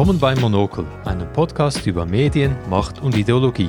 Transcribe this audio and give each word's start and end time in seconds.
Willkommen 0.00 0.18
bei 0.18 0.34
Monokel, 0.34 0.86
einem 1.04 1.30
Podcast 1.30 1.86
über 1.86 2.06
Medien, 2.06 2.56
Macht 2.70 3.02
und 3.02 3.14
Ideologie. 3.14 3.68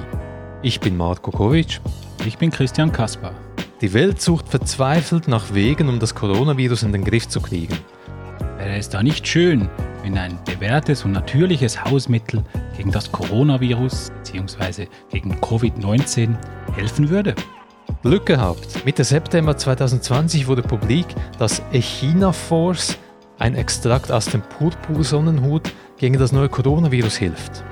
Ich 0.61 0.79
bin 0.79 0.95
Marco 0.95 1.29
Kovic. 1.29 1.81
Ich 2.25 2.37
bin 2.37 2.49
Christian 2.51 2.89
Kaspar. 2.89 3.33
Die 3.81 3.91
Welt 3.91 4.21
sucht 4.21 4.47
verzweifelt 4.47 5.27
nach 5.27 5.53
Wegen, 5.53 5.89
um 5.89 5.99
das 5.99 6.15
Coronavirus 6.15 6.83
in 6.83 6.93
den 6.93 7.03
Griff 7.03 7.27
zu 7.27 7.41
kriegen. 7.41 7.77
Wäre 8.57 8.77
es 8.77 8.87
da 8.87 9.03
nicht 9.03 9.27
schön, 9.27 9.67
wenn 10.03 10.17
ein 10.17 10.39
bewährtes 10.45 11.03
und 11.03 11.11
natürliches 11.11 11.83
Hausmittel 11.83 12.45
gegen 12.77 12.91
das 12.91 13.11
Coronavirus 13.11 14.13
bzw. 14.23 14.87
gegen 15.09 15.33
Covid-19 15.41 16.37
helfen 16.77 17.09
würde? 17.09 17.35
Glück 18.03 18.25
gehabt. 18.25 18.85
Mitte 18.85 19.03
September 19.03 19.57
2020 19.57 20.47
wurde 20.47 20.61
publik, 20.61 21.07
dass 21.39 21.61
Echinaforce, 21.73 22.97
ein 23.37 23.55
Extrakt 23.55 24.13
aus 24.13 24.27
dem 24.27 24.43
Purpursonnenhut, 24.43 25.73
gegen 26.01 26.17
das 26.17 26.31
neue 26.31 26.49
Coronavirus 26.49 27.15
hilft. 27.17 27.63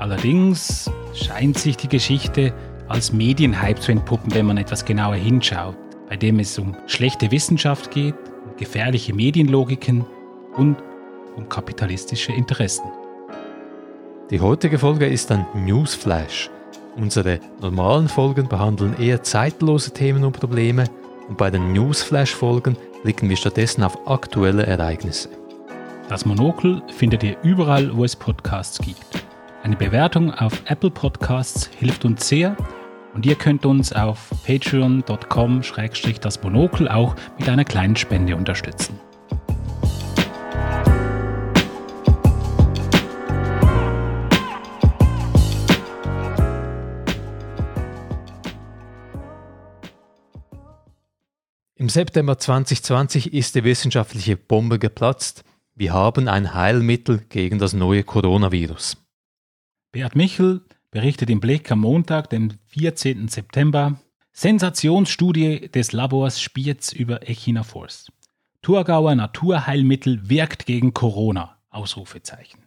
Allerdings 0.00 0.90
scheint 1.14 1.58
sich 1.58 1.76
die 1.76 1.88
Geschichte 1.88 2.52
als 2.88 3.12
Medienhype 3.12 3.78
zu 3.78 3.92
entpuppen, 3.92 4.34
wenn 4.34 4.46
man 4.46 4.58
etwas 4.58 4.84
genauer 4.84 5.14
hinschaut, 5.14 5.76
bei 6.08 6.16
dem 6.16 6.40
es 6.40 6.58
um 6.58 6.74
schlechte 6.88 7.30
Wissenschaft 7.30 7.92
geht, 7.92 8.16
um 8.44 8.56
gefährliche 8.56 9.14
Medienlogiken 9.14 10.04
und 10.56 10.76
um 11.36 11.48
kapitalistische 11.48 12.32
Interessen. 12.32 12.90
Die 14.32 14.40
heutige 14.40 14.80
Folge 14.80 15.06
ist 15.06 15.30
ein 15.30 15.46
Newsflash. 15.54 16.50
Unsere 16.96 17.38
normalen 17.60 18.08
Folgen 18.08 18.48
behandeln 18.48 18.98
eher 18.98 19.22
zeitlose 19.22 19.92
Themen 19.92 20.24
und 20.24 20.32
Probleme 20.32 20.86
und 21.28 21.38
bei 21.38 21.48
den 21.48 21.72
Newsflash-Folgen 21.72 22.76
blicken 23.04 23.28
wir 23.28 23.36
stattdessen 23.36 23.84
auf 23.84 24.08
aktuelle 24.08 24.66
Ereignisse. 24.66 25.37
Das 26.08 26.24
Monokel 26.24 26.82
findet 26.88 27.22
ihr 27.22 27.36
überall, 27.42 27.94
wo 27.94 28.02
es 28.02 28.16
Podcasts 28.16 28.78
gibt. 28.78 29.22
Eine 29.62 29.76
Bewertung 29.76 30.32
auf 30.32 30.62
Apple 30.64 30.90
Podcasts 30.90 31.68
hilft 31.78 32.06
uns 32.06 32.26
sehr 32.26 32.56
und 33.12 33.26
ihr 33.26 33.34
könnt 33.34 33.66
uns 33.66 33.92
auf 33.92 34.30
patreon.com-das 34.46 36.42
Monokel 36.42 36.88
auch 36.88 37.14
mit 37.38 37.46
einer 37.50 37.66
kleinen 37.66 37.94
Spende 37.94 38.36
unterstützen. 38.36 38.98
Im 51.76 51.90
September 51.90 52.38
2020 52.38 53.34
ist 53.34 53.54
die 53.54 53.64
wissenschaftliche 53.64 54.38
Bombe 54.38 54.78
geplatzt. 54.78 55.44
Wir 55.78 55.92
haben 55.92 56.26
ein 56.26 56.54
Heilmittel 56.54 57.20
gegen 57.28 57.60
das 57.60 57.72
neue 57.72 58.02
Coronavirus. 58.02 58.96
Beat 59.92 60.16
Michel 60.16 60.62
berichtet 60.90 61.30
im 61.30 61.38
Blick 61.38 61.70
am 61.70 61.78
Montag, 61.78 62.30
dem 62.30 62.54
14. 62.66 63.28
September, 63.28 64.00
Sensationsstudie 64.32 65.68
des 65.68 65.92
Labors 65.92 66.40
Spiez 66.40 66.92
über 66.92 67.28
Echinaforce. 67.28 68.10
Thurgauer 68.60 69.14
Naturheilmittel 69.14 70.28
wirkt 70.28 70.66
gegen 70.66 70.94
Corona. 70.94 71.58
Ausrufezeichen. 71.70 72.64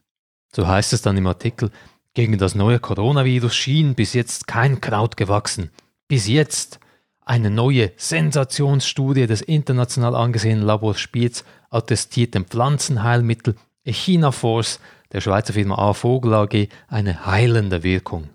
So 0.55 0.65
heißt 0.65 0.93
es 0.93 1.01
dann 1.01 1.17
im 1.17 1.27
Artikel, 1.27 1.69
gegen 2.13 2.37
das 2.37 2.55
neue 2.55 2.79
Coronavirus 2.79 3.53
schien 3.53 3.93
bis 3.93 4.13
jetzt 4.13 4.47
kein 4.47 4.79
Kraut 4.79 5.17
gewachsen. 5.17 5.69
Bis 6.07 6.29
jetzt. 6.29 6.79
Eine 7.23 7.49
neue 7.49 7.91
Sensationsstudie 7.97 9.27
des 9.27 9.41
international 9.41 10.15
angesehenen 10.15 10.63
Labors 10.63 10.99
Spiez 10.99 11.43
attestiert 11.71 12.35
dem 12.35 12.45
Pflanzenheilmittel 12.45 13.55
Echinaforce 13.83 14.79
der 15.11 15.21
Schweizer 15.21 15.53
Firma 15.53 15.77
A 15.77 15.93
Vogel 15.93 16.33
AG 16.33 16.67
eine 16.87 17.25
heilende 17.25 17.83
Wirkung. 17.83 18.29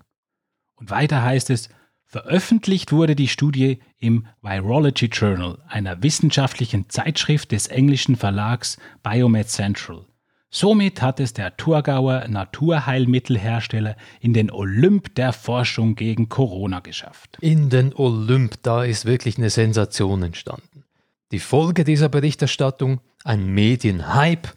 Und 0.75 0.89
weiter 0.89 1.23
heißt 1.23 1.49
es, 1.49 1.69
veröffentlicht 2.05 2.91
wurde 2.91 3.15
die 3.15 3.27
Studie 3.27 3.79
im 3.97 4.27
Virology 4.41 5.07
Journal, 5.07 5.57
einer 5.67 6.03
wissenschaftlichen 6.03 6.89
Zeitschrift 6.89 7.51
des 7.51 7.67
englischen 7.67 8.15
Verlags 8.15 8.77
Biomed 9.01 9.49
Central. 9.49 10.05
Somit 10.49 11.01
hat 11.01 11.19
es 11.19 11.33
der 11.33 11.57
Thurgauer 11.57 12.25
Naturheilmittelhersteller 12.27 13.97
in 14.21 14.33
den 14.33 14.49
Olymp 14.49 15.13
der 15.15 15.33
Forschung 15.33 15.95
gegen 15.95 16.29
Corona 16.29 16.79
geschafft. 16.79 17.37
In 17.41 17.69
den 17.69 17.93
Olymp, 17.93 18.55
da 18.63 18.83
ist 18.83 19.05
wirklich 19.05 19.37
eine 19.37 19.49
Sensation 19.49 20.23
entstanden. 20.23 20.86
Die 21.31 21.39
Folge 21.39 21.83
dieser 21.83 22.09
Berichterstattung, 22.09 23.01
ein 23.23 23.47
Medienhype, 23.47 24.49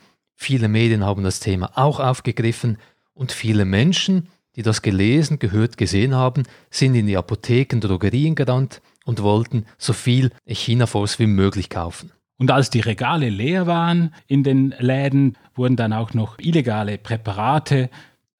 Viele 0.43 0.69
Medien 0.69 1.05
haben 1.05 1.23
das 1.23 1.39
Thema 1.39 1.71
auch 1.75 2.01
aufgegriffen 2.01 2.79
und 3.13 3.31
viele 3.31 3.67
Menschen, 3.67 4.29
die 4.57 4.63
das 4.63 4.81
gelesen, 4.81 5.39
gehört, 5.39 5.77
gesehen 5.77 6.15
haben, 6.15 6.45
sind 6.71 6.95
in 6.95 7.07
die 7.07 7.19
Apotheken, 7.19 7.79
Drogerien 7.79 8.35
gerannt 8.35 8.81
und 9.05 9.23
wollten 9.23 9.67
so 9.77 9.93
viel 9.93 10.31
Echinaforce 10.47 11.19
wie 11.19 11.27
möglich 11.27 11.69
kaufen. 11.69 12.11
Und 12.39 12.51
als 12.51 12.71
die 12.71 12.81
Regale 12.81 13.29
leer 13.29 13.67
waren 13.67 14.15
in 14.29 14.43
den 14.43 14.75
Läden, 14.79 15.37
wurden 15.55 15.77
dann 15.77 15.93
auch 15.93 16.15
noch 16.15 16.39
illegale 16.39 16.97
Präparate 16.97 17.91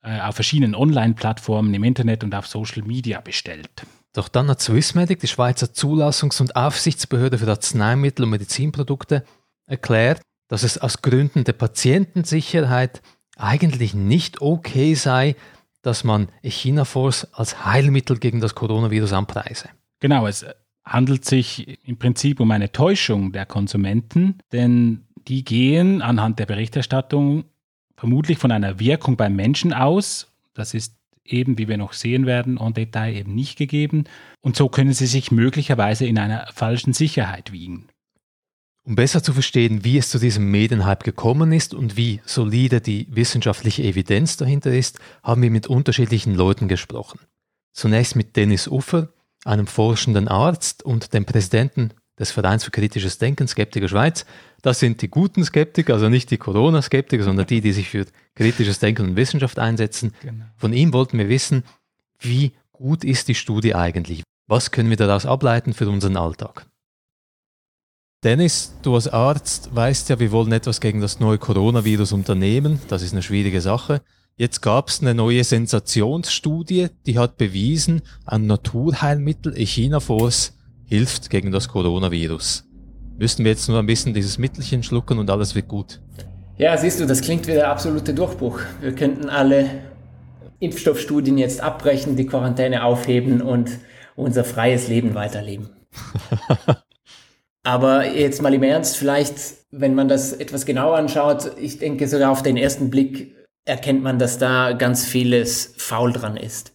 äh, 0.03 0.21
auf 0.23 0.37
verschiedenen 0.37 0.75
Online-Plattformen 0.75 1.75
im 1.75 1.85
Internet 1.85 2.25
und 2.25 2.35
auf 2.35 2.47
Social 2.47 2.83
Media 2.83 3.21
bestellt. 3.21 3.85
Doch 4.13 4.29
dann 4.29 4.49
hat 4.49 4.61
Swissmedic, 4.61 5.21
die 5.21 5.29
Schweizer 5.29 5.67
Zulassungs- 5.67 6.41
und 6.41 6.57
Aufsichtsbehörde 6.57 7.39
für 7.39 7.49
Arzneimittel 7.49 8.25
und 8.25 8.31
Medizinprodukte, 8.31 9.25
erklärt, 9.67 10.21
dass 10.49 10.65
es 10.65 10.79
aus 10.79 11.01
Gründen 11.01 11.45
der 11.45 11.53
Patientensicherheit 11.53 13.03
eigentlich 13.37 13.95
nicht 13.95 14.43
okay 14.43 14.95
sei, 14.95 15.37
dass 15.83 16.05
man 16.05 16.29
Echinaforce 16.43 17.29
als 17.33 17.65
Heilmittel 17.65 18.19
gegen 18.19 18.41
das 18.41 18.55
Coronavirus 18.55 19.13
anpreise. 19.13 19.71
Genau, 20.01 20.27
es 20.27 20.45
handelt 20.85 21.25
sich 21.25 21.79
im 21.87 21.99
Prinzip 21.99 22.41
um 22.41 22.51
eine 22.51 22.73
Täuschung 22.73 23.33
der 23.33 23.47
Konsumenten, 23.47 24.39
denn 24.53 25.07
die 25.29 25.45
gehen 25.45 26.03
anhand 26.03 26.39
der 26.39 26.47
Berichterstattung 26.47 27.45
vermutlich 27.97 28.39
von 28.39 28.51
einer 28.51 28.81
Wirkung 28.81 29.17
beim 29.17 29.37
Menschen 29.37 29.73
aus. 29.73 30.33
Das 30.55 30.75
ist 30.75 30.97
eben, 31.25 31.59
wie 31.59 31.69
wir 31.69 31.77
noch 31.77 31.93
sehen 31.93 32.27
werden, 32.27 32.59
en 32.59 32.75
Detail 32.75 33.15
eben 33.15 33.35
nicht 33.35 33.57
gegeben. 33.59 34.05
Und 34.41 34.57
so 34.57 34.69
können 34.69 34.93
sie 34.93 35.07
sich 35.07 35.31
möglicherweise 35.31 36.07
in 36.07 36.19
einer 36.19 36.47
falschen 36.53 36.93
Sicherheit 36.93 37.53
wiegen. 37.53 37.89
Um 38.83 38.95
besser 38.95 39.23
zu 39.23 39.33
verstehen, 39.33 39.85
wie 39.85 39.99
es 39.99 40.09
zu 40.09 40.19
diesem 40.19 40.51
Medienhype 40.51 41.05
gekommen 41.05 41.53
ist 41.53 41.75
und 41.75 41.97
wie 41.97 42.21
solide 42.25 42.81
die 42.81 43.07
wissenschaftliche 43.11 43.83
Evidenz 43.83 44.37
dahinter 44.37 44.73
ist, 44.75 44.99
haben 45.23 45.43
wir 45.43 45.51
mit 45.51 45.67
unterschiedlichen 45.67 46.35
Leuten 46.35 46.67
gesprochen. 46.67 47.21
Zunächst 47.73 48.17
mit 48.17 48.37
Dennis 48.37 48.67
Uffer, 48.67 49.13
einem 49.45 49.67
forschenden 49.67 50.29
Arzt 50.29 50.83
und 50.83 51.13
dem 51.13 51.25
Präsidenten 51.25 51.91
des 52.21 52.31
Vereins 52.31 52.63
für 52.63 52.71
kritisches 52.71 53.19
Denken, 53.19 53.49
Skeptiker 53.49 53.89
Schweiz. 53.89 54.27
Das 54.63 54.79
sind 54.79 55.01
die 55.01 55.09
guten 55.09 55.43
Skeptiker, 55.43 55.95
also 55.95 56.09
nicht 56.09 56.31
die 56.31 56.37
Corona-Skeptiker, 56.37 57.25
sondern 57.25 57.47
die, 57.47 57.63
die 57.63 57.73
sich 57.73 57.89
für 57.89 58.05
kritisches 58.35 58.79
Denken 58.79 59.09
und 59.09 59.17
Wissenschaft 59.17 59.59
einsetzen. 59.59 60.13
Genau. 60.23 60.45
Von 60.57 60.73
ihm 60.75 60.93
wollten 60.93 61.19
wir 61.19 61.31
wissen, 61.31 61.65
wie 62.21 62.53
gut 62.71 63.03
ist 63.03 63.29
die 63.29 63.35
Studie 63.35 63.75
eigentlich? 63.75 64.23
Was 64.47 64.71
können 64.71 64.91
wir 64.91 64.99
daraus 64.99 65.25
ableiten 65.25 65.73
für 65.73 65.89
unseren 65.89 66.17
Alltag? 66.17 66.67
Dennis, 68.23 68.75
du 68.83 68.95
als 68.95 69.09
Arzt 69.09 69.75
weißt 69.75 70.11
ja, 70.11 70.21
wir 70.21 70.31
wollen 70.31 70.53
etwas 70.53 70.83
gegen 70.83 71.01
das 71.01 71.21
neue 71.21 71.39
Coronavirus 71.39 72.13
unternehmen. 72.13 72.79
Das 72.89 73.01
ist 73.01 73.13
eine 73.13 73.23
schwierige 73.23 73.63
Sache. 73.63 74.03
Jetzt 74.37 74.61
gab 74.61 74.89
es 74.89 75.01
eine 75.01 75.15
neue 75.15 75.43
Sensationsstudie, 75.43 76.89
die 77.07 77.19
hat 77.19 77.39
bewiesen, 77.39 78.03
ein 78.27 78.47
Naturheilmittel 78.47 79.57
Echinaforce 79.57 80.53
hilft 80.91 81.31
gegen 81.31 81.53
das 81.53 81.69
Coronavirus. 81.69 82.65
Müssten 83.17 83.45
wir 83.45 83.53
jetzt 83.53 83.69
nur 83.69 83.79
ein 83.79 83.87
bisschen 83.87 84.13
dieses 84.13 84.39
Mittelchen 84.39 84.83
schlucken 84.83 85.19
und 85.19 85.31
alles 85.31 85.55
wird 85.55 85.69
gut. 85.69 86.01
Ja, 86.59 86.77
siehst 86.77 86.99
du, 87.01 87.07
das 87.07 87.21
klingt 87.21 87.47
wie 87.47 87.53
der 87.53 87.71
absolute 87.71 88.13
Durchbruch. 88.13 88.59
Wir 88.81 88.93
könnten 88.95 89.29
alle 89.29 89.71
Impfstoffstudien 90.59 91.39
jetzt 91.39 91.63
abbrechen, 91.63 92.17
die 92.17 92.27
Quarantäne 92.27 92.83
aufheben 92.83 93.41
und 93.41 93.71
unser 94.17 94.43
freies 94.43 94.89
Leben 94.89 95.15
weiterleben. 95.15 95.71
Aber 97.63 98.07
jetzt 98.07 98.43
mal 98.43 98.53
im 98.53 98.63
Ernst, 98.65 98.97
vielleicht, 98.97 99.37
wenn 99.71 99.95
man 99.95 100.09
das 100.09 100.33
etwas 100.33 100.67
genauer 100.67 100.97
anschaut, 100.97 101.53
ich 101.59 101.79
denke 101.79 102.09
sogar 102.09 102.33
auf 102.33 102.43
den 102.43 102.57
ersten 102.57 102.91
Blick 102.91 103.37
erkennt 103.65 104.03
man, 104.03 104.19
dass 104.19 104.39
da 104.39 104.73
ganz 104.73 105.05
vieles 105.05 105.75
faul 105.77 106.13
dran 106.13 106.37
ist. 106.37 106.73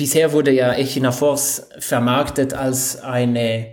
Bisher 0.00 0.32
wurde 0.32 0.50
ja 0.50 0.72
Echinaforce 0.72 1.68
vermarktet 1.78 2.54
als 2.54 3.00
eine 3.02 3.66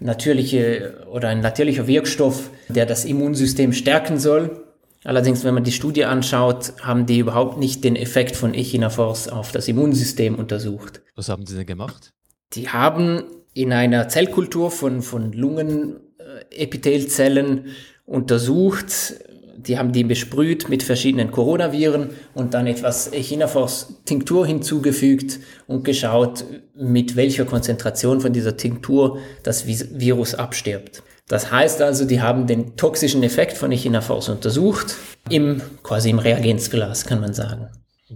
natürliche 0.00 1.04
oder 1.12 1.28
ein 1.28 1.40
natürlicher 1.40 1.86
Wirkstoff, 1.86 2.48
der 2.68 2.86
das 2.86 3.04
Immunsystem 3.04 3.74
stärken 3.74 4.18
soll. 4.18 4.64
Allerdings, 5.04 5.44
wenn 5.44 5.52
man 5.52 5.64
die 5.64 5.72
Studie 5.72 6.06
anschaut, 6.06 6.72
haben 6.80 7.04
die 7.04 7.18
überhaupt 7.18 7.58
nicht 7.58 7.84
den 7.84 7.94
Effekt 7.94 8.36
von 8.36 8.54
Echinaforce 8.54 9.28
auf 9.28 9.52
das 9.52 9.68
Immunsystem 9.68 10.36
untersucht. 10.36 11.02
Was 11.14 11.28
haben 11.28 11.44
sie 11.44 11.56
denn 11.56 11.66
gemacht? 11.66 12.14
Die 12.54 12.70
haben 12.70 13.24
in 13.52 13.74
einer 13.74 14.08
Zellkultur 14.08 14.70
von, 14.70 15.02
von 15.02 15.34
Lungenepithelzellen 15.34 17.66
untersucht, 18.06 19.16
die 19.56 19.78
haben 19.78 19.92
die 19.92 20.04
besprüht 20.04 20.68
mit 20.68 20.82
verschiedenen 20.82 21.30
Coronaviren 21.30 22.10
und 22.34 22.54
dann 22.54 22.66
etwas 22.66 23.12
Echinafors-Tinktur 23.12 24.46
hinzugefügt 24.46 25.40
und 25.66 25.84
geschaut, 25.84 26.44
mit 26.74 27.16
welcher 27.16 27.44
Konzentration 27.44 28.20
von 28.20 28.32
dieser 28.32 28.56
Tinktur 28.56 29.18
das 29.42 29.66
Virus 29.66 30.34
abstirbt. 30.34 31.02
Das 31.28 31.50
heißt 31.50 31.82
also, 31.82 32.04
die 32.04 32.20
haben 32.20 32.46
den 32.46 32.76
toxischen 32.76 33.22
Effekt 33.22 33.56
von 33.56 33.72
Echinafors 33.72 34.28
untersucht, 34.28 34.94
im, 35.28 35.60
quasi 35.82 36.10
im 36.10 36.20
Reagenzglas, 36.20 37.04
kann 37.04 37.20
man 37.20 37.34
sagen. 37.34 37.68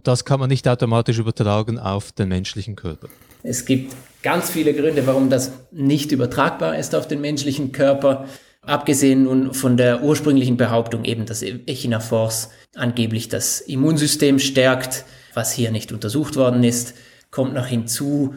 Das 0.04 0.25
kann 0.25 0.38
man 0.38 0.48
nicht 0.48 0.69
automatisch 0.69 1.19
übertragen 1.19 1.78
auf 1.78 2.12
den 2.12 2.28
menschlichen 2.28 2.76
Körper. 2.76 3.08
Es 3.42 3.64
gibt 3.64 3.96
ganz 4.22 4.50
viele 4.50 4.75
Gründe, 4.75 5.06
warum 5.06 5.31
das 5.31 5.50
nicht 5.72 6.12
übertragbar 6.12 6.78
ist 6.78 6.94
auf 6.94 7.08
den 7.08 7.20
menschlichen 7.20 7.72
Körper. 7.72 8.26
Abgesehen 8.62 9.25
nun 9.25 9.55
von 9.55 9.77
der 9.77 10.03
ursprünglichen 10.03 10.57
Behauptung 10.57 11.05
eben, 11.05 11.25
dass 11.27 11.43
Echinafors 11.43 12.51
angeblich 12.75 13.29
das 13.29 13.61
Immunsystem 13.61 14.39
stärkt, 14.39 15.05
was 15.35 15.53
hier 15.53 15.71
nicht 15.71 15.93
untersucht 15.93 16.37
worden 16.37 16.62
ist, 16.62 16.95
kommt 17.31 17.55
noch 17.55 17.67
hinzu, 17.67 18.35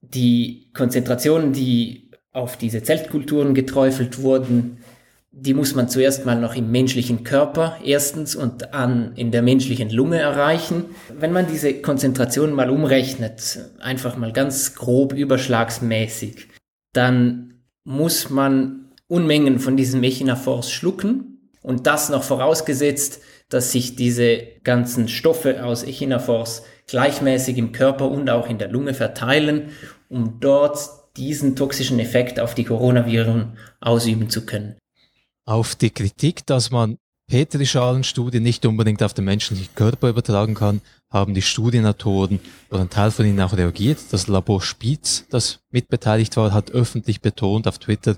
die 0.00 0.70
Konzentrationen, 0.74 1.52
die 1.52 2.10
auf 2.32 2.56
diese 2.56 2.82
Zeltkulturen 2.82 3.54
geträufelt 3.54 4.22
wurden, 4.22 4.78
die 5.32 5.54
muss 5.54 5.74
man 5.74 5.88
zuerst 5.88 6.26
mal 6.26 6.40
noch 6.40 6.56
im 6.56 6.70
menschlichen 6.72 7.22
Körper 7.22 7.76
erstens 7.84 8.34
und 8.34 8.74
an 8.74 9.12
in 9.14 9.30
der 9.30 9.42
menschlichen 9.42 9.90
Lunge 9.90 10.18
erreichen. 10.18 10.86
Wenn 11.16 11.32
man 11.32 11.46
diese 11.46 11.74
Konzentration 11.74 12.52
mal 12.52 12.68
umrechnet, 12.68 13.60
einfach 13.78 14.16
mal 14.16 14.32
ganz 14.32 14.74
grob 14.74 15.12
überschlagsmäßig, 15.12 16.48
dann 16.92 17.62
muss 17.84 18.28
man 18.28 18.79
Unmengen 19.10 19.58
von 19.58 19.76
diesem 19.76 20.02
Echinafors 20.02 20.70
schlucken 20.70 21.50
und 21.62 21.86
das 21.86 22.08
noch 22.08 22.22
vorausgesetzt, 22.22 23.20
dass 23.48 23.72
sich 23.72 23.96
diese 23.96 24.42
ganzen 24.64 25.08
Stoffe 25.08 25.64
aus 25.64 25.82
Echinafors 25.82 26.62
gleichmäßig 26.86 27.58
im 27.58 27.72
Körper 27.72 28.10
und 28.10 28.30
auch 28.30 28.48
in 28.48 28.58
der 28.58 28.68
Lunge 28.68 28.94
verteilen, 28.94 29.70
um 30.08 30.38
dort 30.40 30.78
diesen 31.16 31.56
toxischen 31.56 31.98
Effekt 31.98 32.40
auf 32.40 32.54
die 32.54 32.64
Coronaviren 32.64 33.58
ausüben 33.80 34.30
zu 34.30 34.46
können 34.46 34.76
auf 35.50 35.74
die 35.74 35.90
Kritik, 35.90 36.46
dass 36.46 36.70
man 36.70 36.96
Petrischalenstudien 37.26 38.42
nicht 38.42 38.64
unbedingt 38.66 39.02
auf 39.02 39.14
den 39.14 39.24
menschlichen 39.24 39.68
Körper 39.74 40.08
übertragen 40.08 40.54
kann, 40.54 40.80
haben 41.10 41.34
die 41.34 41.42
Studienautoren 41.42 42.38
oder 42.70 42.82
ein 42.82 42.90
Teil 42.90 43.10
von 43.10 43.26
ihnen 43.26 43.40
auch 43.40 43.56
reagiert. 43.56 43.98
Das 44.10 44.28
Labor 44.28 44.62
Spitz, 44.62 45.26
das 45.28 45.58
mitbeteiligt 45.70 46.36
war, 46.36 46.52
hat 46.52 46.70
öffentlich 46.70 47.20
betont 47.20 47.66
auf 47.66 47.78
Twitter, 47.78 48.16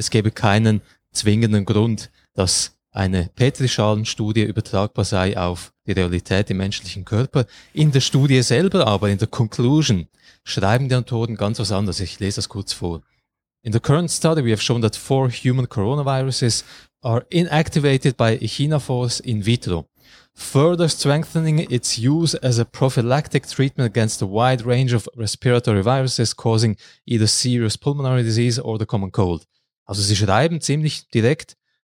es 0.00 0.08
gäbe 0.08 0.30
keinen 0.30 0.80
zwingenden 1.12 1.66
Grund, 1.66 2.10
dass 2.32 2.72
eine 2.90 3.30
Petrischalenstudie 3.36 4.42
übertragbar 4.42 5.04
sei 5.04 5.36
auf 5.36 5.72
die 5.86 5.92
Realität 5.92 6.50
im 6.50 6.56
menschlichen 6.56 7.04
Körper. 7.04 7.44
In 7.74 7.92
der 7.92 8.00
Studie 8.00 8.42
selber 8.42 8.86
aber, 8.86 9.10
in 9.10 9.18
der 9.18 9.28
Conclusion, 9.28 10.08
schreiben 10.42 10.88
die 10.88 10.94
Autoren 10.96 11.36
ganz 11.36 11.58
was 11.58 11.70
anderes. 11.70 12.00
Ich 12.00 12.18
lese 12.18 12.36
das 12.36 12.48
kurz 12.48 12.72
vor. 12.72 13.02
In 13.62 13.72
the 13.72 13.78
current 13.78 14.10
study, 14.10 14.42
we 14.42 14.52
have 14.52 14.62
shown 14.62 14.80
that 14.80 14.96
four 14.96 15.30
human 15.30 15.68
coronaviruses 15.68 16.64
are 17.02 17.26
inactivated 17.28 18.16
by 18.16 18.38
echinophores 18.40 19.20
in 19.20 19.44
vitro, 19.44 19.84
further 20.34 20.88
strengthening 20.88 21.58
its 21.70 21.98
use 21.98 22.34
as 22.42 22.58
a 22.58 22.64
prophylactic 22.64 23.46
treatment 23.46 23.86
against 23.86 24.22
a 24.22 24.26
wide 24.26 24.64
range 24.64 24.94
of 24.94 25.06
respiratory 25.14 25.82
viruses 25.82 26.34
causing 26.34 26.76
either 27.06 27.26
serious 27.26 27.76
pulmonary 27.76 28.22
disease 28.22 28.58
or 28.58 28.78
the 28.78 28.86
common 28.86 29.10
cold. 29.10 29.44
Also 29.84 30.02
sie 30.02 30.16
schreiben 30.16 30.60
ziemlich 30.60 31.08
direkt, 31.08 31.56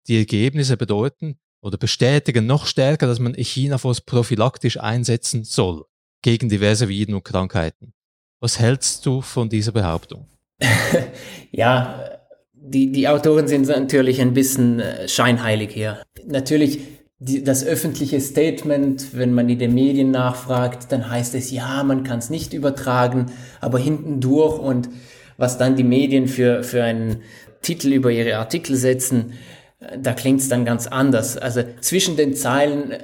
die 0.06 0.18
Ergebnisse 0.18 0.76
bedeuten 0.76 1.38
oder 1.60 1.76
bestätigen 1.76 2.46
noch 2.46 2.66
stärker, 2.66 3.06
dass 3.06 3.18
man 3.18 3.34
Echinophos 3.34 4.00
prophylaktisch 4.00 4.78
einsetzen 4.78 5.44
soll 5.44 5.84
gegen 6.22 6.48
diverse 6.48 6.88
Viren 6.88 7.14
und 7.14 7.24
Krankheiten. 7.24 7.92
Was 8.40 8.58
hältst 8.58 9.04
du 9.04 9.20
von 9.20 9.48
dieser 9.48 9.72
Behauptung? 9.72 10.26
ja, 11.50 12.20
die, 12.52 12.92
die 12.92 13.08
Autoren 13.08 13.48
sind 13.48 13.68
natürlich 13.68 14.20
ein 14.20 14.34
bisschen 14.34 14.80
äh, 14.80 15.08
scheinheilig 15.08 15.70
hier. 15.72 16.02
Natürlich, 16.26 16.80
die, 17.18 17.42
das 17.42 17.64
öffentliche 17.64 18.20
Statement, 18.20 19.14
wenn 19.14 19.32
man 19.32 19.48
in 19.48 19.58
den 19.58 19.74
Medien 19.74 20.10
nachfragt, 20.10 20.90
dann 20.90 21.10
heißt 21.10 21.34
es, 21.34 21.50
ja, 21.50 21.82
man 21.84 22.02
kann 22.02 22.18
es 22.18 22.30
nicht 22.30 22.52
übertragen, 22.52 23.26
aber 23.60 23.78
hinten 23.78 24.20
durch 24.20 24.58
und 24.58 24.88
was 25.36 25.58
dann 25.58 25.76
die 25.76 25.84
Medien 25.84 26.28
für, 26.28 26.62
für 26.62 26.82
einen 26.82 27.22
Titel 27.62 27.92
über 27.92 28.10
ihre 28.10 28.36
Artikel 28.36 28.76
setzen, 28.76 29.34
äh, 29.80 29.98
da 29.98 30.12
klingt 30.12 30.40
es 30.40 30.48
dann 30.48 30.64
ganz 30.64 30.86
anders. 30.86 31.36
Also 31.36 31.62
zwischen 31.80 32.16
den 32.16 32.34
Zeilen 32.34 32.92
äh, 32.92 32.98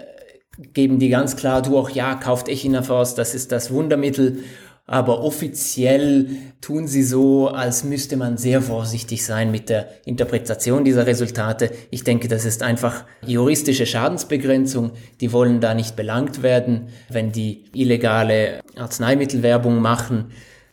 geben 0.73 0.99
die 0.99 1.09
ganz 1.09 1.37
klar 1.37 1.63
durch, 1.63 1.91
ja, 1.91 2.15
kauft 2.15 2.49
Echinafors, 2.49 3.15
das 3.15 3.35
ist 3.35 3.53
das 3.53 3.71
Wundermittel 3.71 4.45
aber 4.87 5.23
offiziell 5.23 6.29
tun 6.61 6.87
sie 6.87 7.03
so, 7.03 7.49
als 7.49 7.83
müsste 7.83 8.17
man 8.17 8.37
sehr 8.37 8.63
vorsichtig 8.63 9.25
sein 9.25 9.51
mit 9.51 9.69
der 9.69 9.89
Interpretation 10.05 10.85
dieser 10.85 11.07
Resultate. 11.07 11.73
Ich 11.91 12.05
denke, 12.05 12.29
das 12.29 12.45
ist 12.45 12.63
einfach 12.63 13.05
juristische 13.27 13.85
Schadensbegrenzung. 13.85 14.93
Die 15.21 15.33
wollen 15.33 15.61
da 15.61 15.75
nicht 15.75 15.97
belangt 15.97 16.45
werden, 16.45 16.89
wenn 17.09 17.33
die 17.33 17.65
illegale 17.75 18.61
Arzneimittelwerbung 18.77 19.81
machen. 19.81 20.27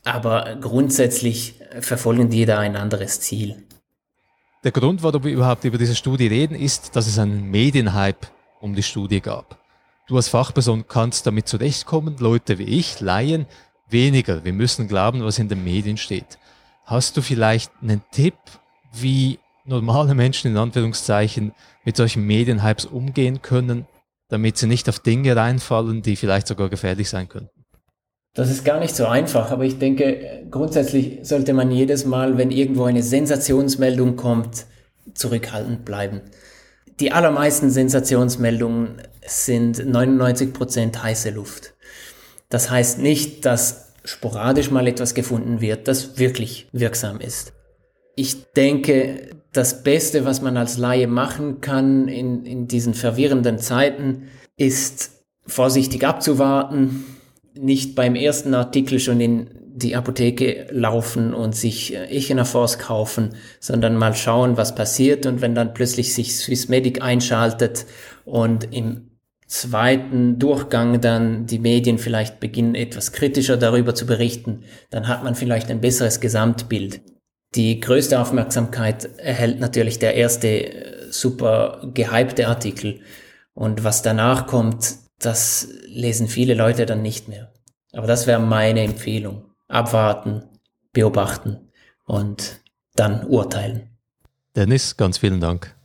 Aber 0.03 0.57
grundsätzlich 0.62 1.56
verfolgen 1.79 2.29
die 2.29 2.45
da 2.45 2.59
ein 2.59 2.75
anderes 2.75 3.19
Ziel. 3.19 3.56
Der 4.63 4.71
Grund, 4.71 5.04
warum 5.04 5.25
wir 5.25 5.33
überhaupt 5.33 5.65
über 5.65 5.77
diese 5.77 5.94
Studie 5.94 6.27
reden, 6.27 6.56
ist, 6.56 6.95
dass 6.95 7.06
es 7.06 7.19
einen 7.19 7.51
Medienhype 7.51 8.27
um 8.62 8.74
die 8.74 8.83
Studie 8.83 9.19
gab. 9.19 9.60
Du 10.07 10.15
als 10.15 10.30
Fachperson 10.30 10.88
kannst 10.88 11.27
damit 11.27 11.50
zurechtkommen, 11.50 12.15
Leute 12.18 12.57
wie 12.60 12.63
ich, 12.63 13.01
Laien, 13.01 13.45
weniger. 13.89 14.45
Wir 14.45 14.54
müssen 14.54 14.88
glauben, 14.88 15.21
was 15.21 15.38
in 15.38 15.50
den 15.50 15.65
Medien 15.65 15.98
steht. 15.98 16.38
Hast 16.86 17.18
du 17.18 17.21
vielleicht 17.21 17.74
einen 17.81 18.04
Tipp, 18.12 18.36
wie 18.94 19.38
normale 19.65 20.15
Menschen 20.15 20.51
in 20.51 20.57
Anführungszeichen 20.57 21.51
mit 21.83 21.98
solchen 21.98 22.25
Medienhypes 22.25 22.86
umgehen 22.86 23.42
können, 23.42 23.86
damit 24.29 24.58
sie 24.58 24.67
nicht 24.67 24.88
auf 24.88 25.00
Dinge 25.00 25.36
reinfallen, 25.36 26.01
die 26.01 26.15
vielleicht 26.15 26.48
sogar 26.48 26.70
gefährlich 26.70 27.10
sein 27.10 27.27
könnten? 27.27 27.62
Das 28.36 28.50
ist 28.50 28.66
gar 28.66 28.80
nicht 28.80 28.96
so 28.96 29.06
einfach, 29.06 29.52
aber 29.52 29.63
ich 29.63 29.78
denke, 29.78 30.48
grundsätzlich 30.50 31.20
sollte 31.22 31.54
man 31.54 31.70
jedes 31.70 32.06
Mal, 32.06 32.38
wenn 32.38 32.50
irgendwo 32.50 32.86
eine 32.86 33.04
Sensationsmeldung 33.04 34.16
kommt, 34.16 34.66
zurückhaltend 35.13 35.86
bleiben. 35.86 36.22
Die 37.00 37.12
allermeisten 37.12 37.70
Sensationsmeldungen 37.70 39.02
sind 39.25 39.78
99% 39.80 41.04
heiße 41.04 41.30
Luft. 41.30 41.74
Das 42.50 42.72
heißt 42.72 43.00
nicht, 43.00 43.46
dass 43.46 43.94
sporadisch 44.04 44.72
mal 44.72 44.88
etwas 44.88 45.13
gefunden 45.13 45.62
wird, 45.62 45.88
das 45.88 46.18
wirklich 46.18 46.68
wirksam 46.72 47.20
ist. 47.20 47.54
Ich 48.16 48.52
denke, 48.54 49.30
das 49.54 49.84
Beste, 49.84 50.25
was 50.25 50.42
man 50.42 50.58
als 50.58 50.78
Laie 50.78 51.08
machen 51.08 51.62
kann 51.62 52.08
in, 52.08 52.46
in 52.46 52.68
diesen 52.68 52.96
verwirrenden 52.96 53.60
Zeiten, 53.60 54.28
ist 54.58 55.12
vorsichtig 55.46 56.06
abzuwarten, 56.06 57.06
nicht 57.55 57.95
beim 57.95 58.15
ersten 58.15 58.53
Artikel 58.53 59.00
schon 59.00 59.19
in 59.19 59.50
die 59.75 59.95
Apotheke 59.95 60.67
laufen 60.69 61.33
und 61.33 61.55
sich 61.55 61.95
äh, 61.95 62.05
Echinafors 62.05 62.77
kaufen, 62.77 63.36
sondern 63.60 63.98
mal 63.98 64.15
schauen, 64.15 64.55
was 64.55 64.75
passiert 64.75 65.25
und 65.25 65.41
wenn 65.41 65.55
dann 65.55 65.74
plötzlich 65.74 66.13
sich 66.13 66.38
Swissmedic 66.38 67.01
einschaltet 67.01 67.86
und 68.24 68.74
im 68.74 69.10
zweiten 69.48 70.39
Durchgang 70.39 71.01
dann 71.01 71.48
die 71.48 71.60
Medien 71.60 71.98
vielleicht 71.98 72.39
beginnen 72.39 72.75
etwas 72.75 73.12
kritischer 73.12 73.57
darüber 73.57 73.95
zu 73.95 74.05
berichten, 74.05 74.63
dann 74.89 75.07
hat 75.07 75.24
man 75.24 75.36
vielleicht 75.36 75.69
ein 75.69 75.81
besseres 75.81 76.19
Gesamtbild. 76.19 77.01
Die 77.55 77.79
größte 77.79 78.19
Aufmerksamkeit 78.19 79.10
erhält 79.17 79.60
natürlich 79.60 80.00
der 80.00 80.15
erste 80.15 80.48
äh, 80.48 81.12
super 81.12 81.89
gehypte 81.93 82.48
Artikel 82.48 83.01
und 83.53 83.83
was 83.83 84.01
danach 84.01 84.48
kommt, 84.48 85.02
das 85.25 85.68
lesen 85.86 86.27
viele 86.27 86.53
Leute 86.53 86.86
dann 86.86 87.01
nicht 87.01 87.27
mehr. 87.27 87.51
Aber 87.94 88.08
das 88.08 88.27
wäre 88.27 88.39
meine 88.39 88.82
Empfehlung. 88.82 89.51
Abwarten, 89.68 90.44
beobachten 90.92 91.72
und 92.06 92.62
dann 92.96 93.25
urteilen. 93.25 93.89
Dennis, 94.56 94.98
ganz 94.98 95.18
vielen 95.18 95.42
Dank. 95.42 95.75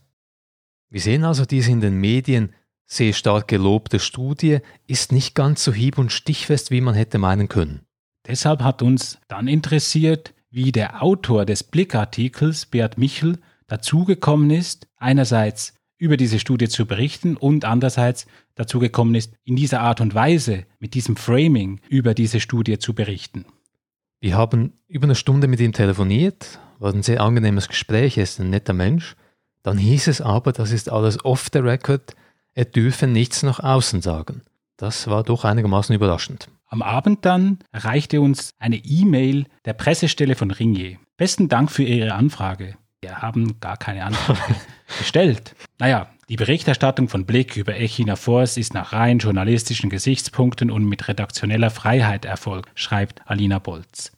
Wir 0.89 1.01
sehen 1.01 1.23
also 1.23 1.45
diese 1.45 1.71
in 1.71 1.81
den 1.81 1.95
Medien 1.95 2.53
sehr 2.85 3.13
stark 3.13 3.47
gelobte 3.47 3.99
Studie 3.99 4.59
ist 4.87 5.11
nicht 5.11 5.35
ganz 5.35 5.63
so 5.63 5.71
hieb- 5.71 5.99
und 5.99 6.11
stichfest, 6.11 6.71
wie 6.71 6.81
man 6.81 6.95
hätte 6.95 7.19
meinen 7.19 7.47
können. 7.47 7.81
Deshalb 8.27 8.63
hat 8.63 8.81
uns 8.81 9.19
dann 9.27 9.47
interessiert, 9.47 10.33
wie 10.49 10.71
der 10.71 11.03
Autor 11.03 11.45
des 11.45 11.63
Blickartikels, 11.63 12.65
Beat 12.65 12.97
Michel, 12.97 13.37
dazugekommen 13.67 14.49
ist, 14.49 14.87
einerseits 14.97 15.75
über 15.99 16.17
diese 16.17 16.39
Studie 16.39 16.69
zu 16.69 16.87
berichten 16.87 17.37
und 17.37 17.65
andererseits 17.65 18.25
dazugekommen 18.55 19.13
ist, 19.13 19.33
in 19.43 19.55
dieser 19.55 19.81
Art 19.81 20.01
und 20.01 20.15
Weise, 20.15 20.65
mit 20.79 20.95
diesem 20.95 21.15
Framing 21.15 21.81
über 21.89 22.15
diese 22.15 22.39
Studie 22.39 22.79
zu 22.79 22.95
berichten. 22.95 23.45
Wir 24.21 24.35
haben 24.35 24.73
über 24.87 25.05
eine 25.05 25.15
Stunde 25.15 25.47
mit 25.47 25.59
ihm 25.59 25.73
telefoniert, 25.73 26.59
war 26.79 26.93
ein 26.93 27.03
sehr 27.03 27.21
angenehmes 27.21 27.67
Gespräch, 27.67 28.17
er 28.17 28.23
ist 28.23 28.39
ein 28.39 28.49
netter 28.49 28.73
Mensch. 28.73 29.15
Dann 29.61 29.77
hieß 29.77 30.07
es 30.07 30.21
aber, 30.21 30.53
das 30.53 30.71
ist 30.71 30.89
alles 30.89 31.23
off 31.23 31.49
the 31.53 31.59
record, 31.59 32.15
er 32.53 32.65
dürfe 32.65 33.05
nichts 33.05 33.43
nach 33.43 33.59
außen 33.59 34.01
sagen. 34.01 34.41
Das 34.77 35.07
war 35.07 35.23
doch 35.23 35.43
einigermaßen 35.43 35.93
überraschend. 35.93 36.49
Am 36.67 36.81
Abend 36.81 37.25
dann 37.25 37.59
erreichte 37.71 38.21
uns 38.21 38.51
eine 38.59 38.77
E-Mail 38.77 39.45
der 39.65 39.73
Pressestelle 39.73 40.35
von 40.35 40.51
Ringier. 40.51 40.97
Besten 41.17 41.49
Dank 41.49 41.71
für 41.71 41.83
Ihre 41.83 42.13
Anfrage. 42.13 42.77
Wir 43.09 43.23
haben 43.23 43.59
gar 43.59 43.75
keine 43.75 44.05
Anfrage 44.05 44.55
gestellt. 44.99 45.55
Naja, 45.79 46.11
die 46.29 46.35
Berichterstattung 46.35 47.09
von 47.09 47.25
Blick 47.25 47.57
über 47.57 47.75
Echina 47.75 48.15
Force 48.15 48.55
ist 48.57 48.75
nach 48.75 48.93
rein 48.93 49.17
journalistischen 49.17 49.89
Gesichtspunkten 49.89 50.69
und 50.69 50.85
mit 50.85 51.07
redaktioneller 51.07 51.71
Freiheit 51.71 52.25
erfolgt, 52.25 52.69
schreibt 52.75 53.23
Alina 53.25 53.57
Bolz. 53.57 54.11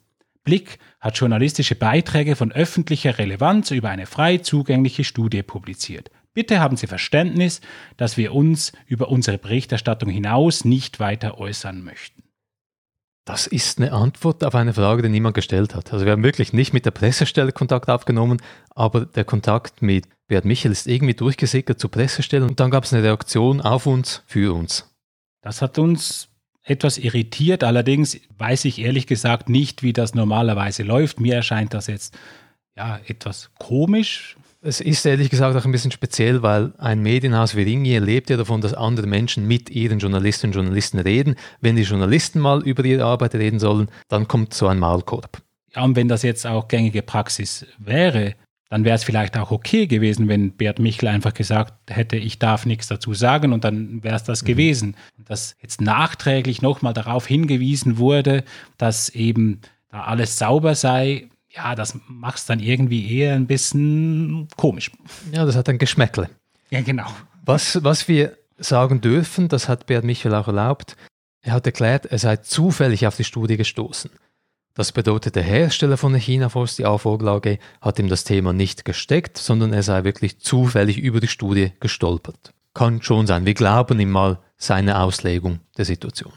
Blick 0.44 0.78
hat 1.00 1.16
journalistische 1.16 1.74
Beiträge 1.74 2.36
von 2.36 2.52
öffentlicher 2.52 3.16
Relevanz 3.16 3.70
über 3.70 3.88
eine 3.88 4.04
frei 4.04 4.38
zugängliche 4.38 5.04
Studie 5.04 5.42
publiziert. 5.42 6.10
Bitte 6.34 6.60
haben 6.60 6.76
Sie 6.76 6.86
Verständnis, 6.86 7.62
dass 7.96 8.18
wir 8.18 8.34
uns 8.34 8.72
über 8.86 9.08
unsere 9.08 9.38
Berichterstattung 9.38 10.10
hinaus 10.10 10.66
nicht 10.66 11.00
weiter 11.00 11.38
äußern 11.38 11.82
möchten. 11.82 12.21
Das 13.24 13.46
ist 13.46 13.78
eine 13.78 13.92
Antwort 13.92 14.42
auf 14.42 14.54
eine 14.56 14.74
Frage, 14.74 15.02
die 15.02 15.08
niemand 15.08 15.34
gestellt 15.34 15.76
hat. 15.76 15.92
Also 15.92 16.04
wir 16.04 16.12
haben 16.12 16.24
wirklich 16.24 16.52
nicht 16.52 16.72
mit 16.72 16.86
der 16.86 16.90
Pressestelle 16.90 17.52
Kontakt 17.52 17.88
aufgenommen, 17.88 18.42
aber 18.70 19.06
der 19.06 19.24
Kontakt 19.24 19.80
mit 19.80 20.06
Bert 20.26 20.44
Michel 20.44 20.72
ist 20.72 20.88
irgendwie 20.88 21.14
durchgesickert 21.14 21.78
zur 21.78 21.90
Pressestelle 21.90 22.44
und 22.44 22.58
dann 22.58 22.70
gab 22.70 22.82
es 22.82 22.92
eine 22.92 23.04
Reaktion 23.04 23.60
auf 23.60 23.86
uns, 23.86 24.22
für 24.26 24.54
uns. 24.54 24.90
Das 25.40 25.62
hat 25.62 25.78
uns 25.78 26.28
etwas 26.64 26.98
irritiert, 26.98 27.64
allerdings 27.64 28.18
weiß 28.38 28.64
ich 28.64 28.80
ehrlich 28.80 29.06
gesagt 29.06 29.48
nicht, 29.48 29.82
wie 29.82 29.92
das 29.92 30.14
normalerweise 30.14 30.82
läuft. 30.82 31.20
Mir 31.20 31.36
erscheint 31.36 31.74
das 31.74 31.86
jetzt 31.86 32.16
ja 32.76 32.98
etwas 33.06 33.50
komisch, 33.58 34.36
es 34.62 34.80
ist 34.80 35.04
ehrlich 35.04 35.28
gesagt 35.28 35.56
auch 35.56 35.64
ein 35.64 35.72
bisschen 35.72 35.90
speziell, 35.90 36.42
weil 36.42 36.72
ein 36.78 37.02
Medienhaus 37.02 37.56
wie 37.56 37.62
Ringier 37.62 38.00
lebt 38.00 38.30
ja 38.30 38.36
davon, 38.36 38.60
dass 38.60 38.74
andere 38.74 39.06
Menschen 39.06 39.46
mit 39.46 39.70
ihren 39.70 39.98
Journalistinnen 39.98 40.54
und 40.54 40.62
Journalisten 40.62 41.00
reden. 41.00 41.34
Wenn 41.60 41.76
die 41.76 41.82
Journalisten 41.82 42.38
mal 42.38 42.62
über 42.62 42.84
ihre 42.84 43.04
Arbeit 43.04 43.34
reden 43.34 43.58
sollen, 43.58 43.88
dann 44.08 44.28
kommt 44.28 44.54
so 44.54 44.68
ein 44.68 44.78
Maulkorb. 44.78 45.42
Ja, 45.74 45.82
und 45.82 45.96
wenn 45.96 46.08
das 46.08 46.22
jetzt 46.22 46.46
auch 46.46 46.68
gängige 46.68 47.02
Praxis 47.02 47.66
wäre, 47.78 48.34
dann 48.70 48.84
wäre 48.84 48.94
es 48.94 49.04
vielleicht 49.04 49.36
auch 49.36 49.50
okay 49.50 49.86
gewesen, 49.86 50.28
wenn 50.28 50.52
Bert 50.52 50.78
Michel 50.78 51.08
einfach 51.08 51.34
gesagt 51.34 51.74
hätte, 51.90 52.16
ich 52.16 52.38
darf 52.38 52.64
nichts 52.64 52.86
dazu 52.86 53.14
sagen 53.14 53.52
und 53.52 53.64
dann 53.64 54.02
wäre 54.02 54.16
es 54.16 54.24
das 54.24 54.42
mhm. 54.42 54.46
gewesen. 54.46 54.96
Dass 55.26 55.56
jetzt 55.60 55.80
nachträglich 55.80 56.62
nochmal 56.62 56.94
darauf 56.94 57.26
hingewiesen 57.26 57.98
wurde, 57.98 58.44
dass 58.78 59.08
eben 59.08 59.60
da 59.90 60.04
alles 60.04 60.38
sauber 60.38 60.74
sei, 60.74 61.28
ja, 61.54 61.74
das 61.74 61.98
macht 62.08 62.38
es 62.38 62.46
dann 62.46 62.60
irgendwie 62.60 63.14
eher 63.14 63.34
ein 63.34 63.46
bisschen 63.46 64.48
komisch. 64.56 64.90
Ja, 65.32 65.44
das 65.44 65.56
hat 65.56 65.68
ein 65.68 65.78
Geschmäckle. 65.78 66.30
Ja, 66.70 66.80
genau. 66.80 67.06
Was, 67.44 67.82
was 67.84 68.08
wir 68.08 68.36
sagen 68.56 69.00
dürfen, 69.00 69.48
das 69.48 69.68
hat 69.68 69.86
Bert 69.86 70.04
Michael 70.04 70.34
auch 70.34 70.46
erlaubt, 70.46 70.96
er 71.42 71.52
hat 71.52 71.66
erklärt, 71.66 72.06
er 72.06 72.18
sei 72.18 72.36
zufällig 72.36 73.06
auf 73.06 73.16
die 73.16 73.24
Studie 73.24 73.56
gestoßen. 73.56 74.10
Das 74.74 74.92
bedeutet, 74.92 75.36
der 75.36 75.42
Hersteller 75.42 75.98
von 75.98 76.12
der 76.12 76.20
China-Forst, 76.20 76.78
die 76.78 76.86
AVOGL 76.86 77.28
AG, 77.28 77.58
hat 77.82 77.98
ihm 77.98 78.08
das 78.08 78.24
Thema 78.24 78.54
nicht 78.54 78.84
gesteckt, 78.86 79.36
sondern 79.36 79.72
er 79.72 79.82
sei 79.82 80.04
wirklich 80.04 80.38
zufällig 80.38 80.98
über 80.98 81.20
die 81.20 81.28
Studie 81.28 81.72
gestolpert. 81.80 82.54
Kann 82.72 83.02
schon 83.02 83.26
sein. 83.26 83.44
Wir 83.44 83.52
glauben 83.52 84.00
ihm 84.00 84.10
mal 84.10 84.38
seine 84.56 85.00
Auslegung 85.00 85.60
der 85.76 85.84
Situation. 85.84 86.32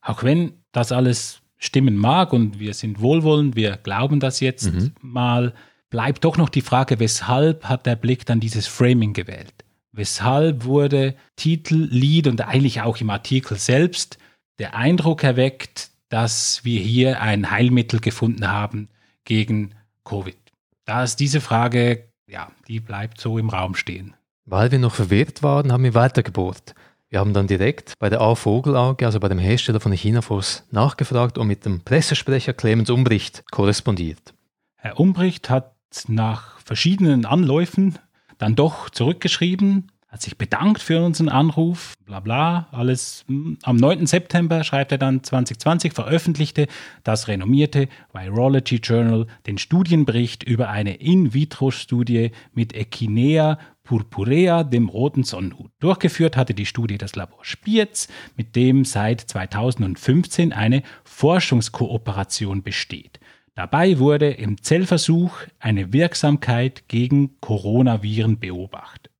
Auch 0.00 0.22
wenn 0.22 0.62
das 0.72 0.90
alles 0.90 1.42
stimmen 1.64 1.96
mag 1.96 2.32
und 2.32 2.58
wir 2.58 2.74
sind 2.74 3.00
wohlwollend, 3.00 3.56
wir 3.56 3.76
glauben 3.78 4.20
das 4.20 4.40
jetzt 4.40 4.72
mhm. 4.72 4.92
mal, 5.00 5.54
bleibt 5.90 6.24
doch 6.24 6.36
noch 6.36 6.48
die 6.48 6.60
Frage, 6.60 7.00
weshalb 7.00 7.64
hat 7.64 7.86
der 7.86 7.96
Blick 7.96 8.26
dann 8.26 8.40
dieses 8.40 8.66
Framing 8.66 9.12
gewählt? 9.12 9.54
Weshalb 9.92 10.64
wurde 10.64 11.14
Titel, 11.36 11.88
Lied 11.90 12.26
und 12.26 12.40
eigentlich 12.40 12.82
auch 12.82 13.00
im 13.00 13.10
Artikel 13.10 13.56
selbst 13.58 14.18
der 14.58 14.74
Eindruck 14.74 15.22
erweckt, 15.22 15.90
dass 16.08 16.64
wir 16.64 16.80
hier 16.80 17.22
ein 17.22 17.50
Heilmittel 17.50 18.00
gefunden 18.00 18.48
haben 18.48 18.88
gegen 19.24 19.74
Covid? 20.04 20.36
Da 20.84 21.04
ist 21.04 21.20
diese 21.20 21.40
Frage, 21.40 22.04
ja, 22.26 22.50
die 22.68 22.80
bleibt 22.80 23.20
so 23.20 23.38
im 23.38 23.48
Raum 23.48 23.74
stehen. 23.74 24.14
Weil 24.44 24.70
wir 24.70 24.78
noch 24.78 24.94
verwirrt 24.94 25.42
waren, 25.42 25.72
haben 25.72 25.84
wir 25.84 25.94
weitergebohrt. 25.94 26.74
Wir 27.14 27.20
haben 27.20 27.32
dann 27.32 27.46
direkt 27.46 27.96
bei 28.00 28.10
der 28.10 28.20
A 28.20 28.34
Vogel 28.34 28.76
AG, 28.76 29.04
also 29.04 29.20
bei 29.20 29.28
dem 29.28 29.38
Hersteller 29.38 29.78
von 29.78 29.92
Chinaforce, 29.92 30.64
nachgefragt 30.72 31.38
und 31.38 31.46
mit 31.46 31.64
dem 31.64 31.80
Pressesprecher 31.80 32.54
Clemens 32.54 32.90
Umbricht 32.90 33.44
korrespondiert. 33.52 34.34
Herr 34.74 34.98
Umbricht 34.98 35.48
hat 35.48 35.76
nach 36.08 36.58
verschiedenen 36.58 37.24
Anläufen 37.24 38.00
dann 38.38 38.56
doch 38.56 38.90
zurückgeschrieben, 38.90 39.92
hat 40.08 40.22
sich 40.22 40.36
bedankt 40.36 40.80
für 40.80 41.04
unseren 41.04 41.28
Anruf, 41.28 41.94
bla 42.04 42.18
bla, 42.18 42.66
alles. 42.72 43.24
Hm, 43.28 43.58
am 43.62 43.76
9. 43.76 44.06
September, 44.06 44.64
schreibt 44.64 44.90
er 44.90 44.98
dann 44.98 45.22
2020, 45.22 45.92
veröffentlichte 45.92 46.66
das 47.04 47.28
renommierte 47.28 47.88
Virology 48.12 48.76
Journal 48.76 49.28
den 49.46 49.58
Studienbericht 49.58 50.42
über 50.42 50.68
eine 50.68 50.94
In-vitro-Studie 50.96 52.32
mit 52.54 52.74
Echinea 52.74 53.58
purpurea, 53.84 54.64
dem 54.64 54.88
roten 54.88 55.22
Sonnenhut. 55.22 55.70
Durchgeführt 55.78 56.36
hatte 56.36 56.54
die 56.54 56.66
Studie 56.66 56.98
das 56.98 57.14
Labor 57.14 57.44
Spiez, 57.44 58.08
mit 58.36 58.56
dem 58.56 58.84
seit 58.84 59.20
2015 59.20 60.52
eine 60.52 60.82
Forschungskooperation 61.04 62.62
besteht. 62.62 63.20
Dabei 63.54 64.00
wurde 64.00 64.30
im 64.30 64.60
Zellversuch 64.60 65.36
eine 65.60 65.92
Wirksamkeit 65.92 66.88
gegen 66.88 67.38
Coronaviren 67.40 68.40
beobachtet. 68.40 69.12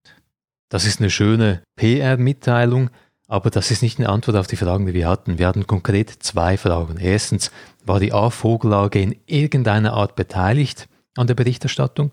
Das 0.69 0.87
ist 0.87 0.99
eine 0.99 1.11
schöne 1.11 1.63
PR-Mitteilung, 1.77 2.91
aber 3.29 3.51
das 3.51 3.71
ist 3.71 3.83
nicht 3.83 3.99
eine 3.99 4.09
Antwort 4.09 4.37
auf 4.37 4.49
die 4.49 4.57
Fragen, 4.57 4.87
die 4.87 4.95
wir 4.95 5.09
hatten. 5.09 5.39
Wir 5.39 5.47
hatten 5.47 5.69
konkret 5.69 6.11
zwei 6.11 6.57
Fragen. 6.57 6.99
Erstens, 6.99 7.53
war 7.87 8.01
die 8.01 8.13
A-Vogel 8.13 8.73
AG 8.73 8.97
in 8.97 9.15
irgendeiner 9.27 9.93
Art 9.93 10.17
beteiligt 10.17 10.89
an 11.17 11.29
der 11.29 11.35
Berichterstattung? 11.35 12.11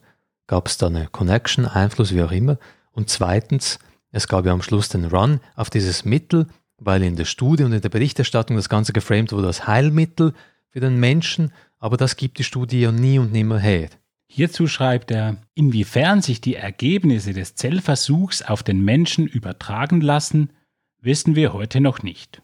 Gab 0.51 0.67
es 0.67 0.77
da 0.77 0.87
eine 0.87 1.07
Connection, 1.07 1.65
Einfluss, 1.65 2.13
wie 2.13 2.21
auch 2.21 2.33
immer? 2.33 2.57
Und 2.91 3.09
zweitens, 3.09 3.79
es 4.11 4.27
gab 4.27 4.45
ja 4.45 4.51
am 4.51 4.61
Schluss 4.61 4.89
den 4.89 5.05
Run 5.05 5.39
auf 5.55 5.69
dieses 5.69 6.03
Mittel, 6.03 6.45
weil 6.77 7.03
in 7.03 7.15
der 7.15 7.23
Studie 7.23 7.63
und 7.63 7.71
in 7.71 7.79
der 7.79 7.87
Berichterstattung 7.87 8.57
das 8.57 8.67
Ganze 8.67 8.91
geframed 8.91 9.31
wurde 9.31 9.47
als 9.47 9.65
Heilmittel 9.65 10.33
für 10.67 10.81
den 10.81 10.99
Menschen, 10.99 11.53
aber 11.79 11.95
das 11.95 12.17
gibt 12.17 12.37
die 12.37 12.43
Studie 12.43 12.81
ja 12.81 12.91
nie 12.91 13.17
und 13.17 13.31
nimmer 13.31 13.59
her. 13.59 13.91
Hierzu 14.27 14.67
schreibt 14.67 15.09
er, 15.11 15.37
inwiefern 15.53 16.21
sich 16.21 16.41
die 16.41 16.55
Ergebnisse 16.55 17.31
des 17.31 17.55
Zellversuchs 17.55 18.41
auf 18.41 18.61
den 18.61 18.83
Menschen 18.83 19.27
übertragen 19.27 20.01
lassen, 20.01 20.51
wissen 20.99 21.37
wir 21.37 21.53
heute 21.53 21.79
noch 21.79 22.03
nicht. 22.03 22.41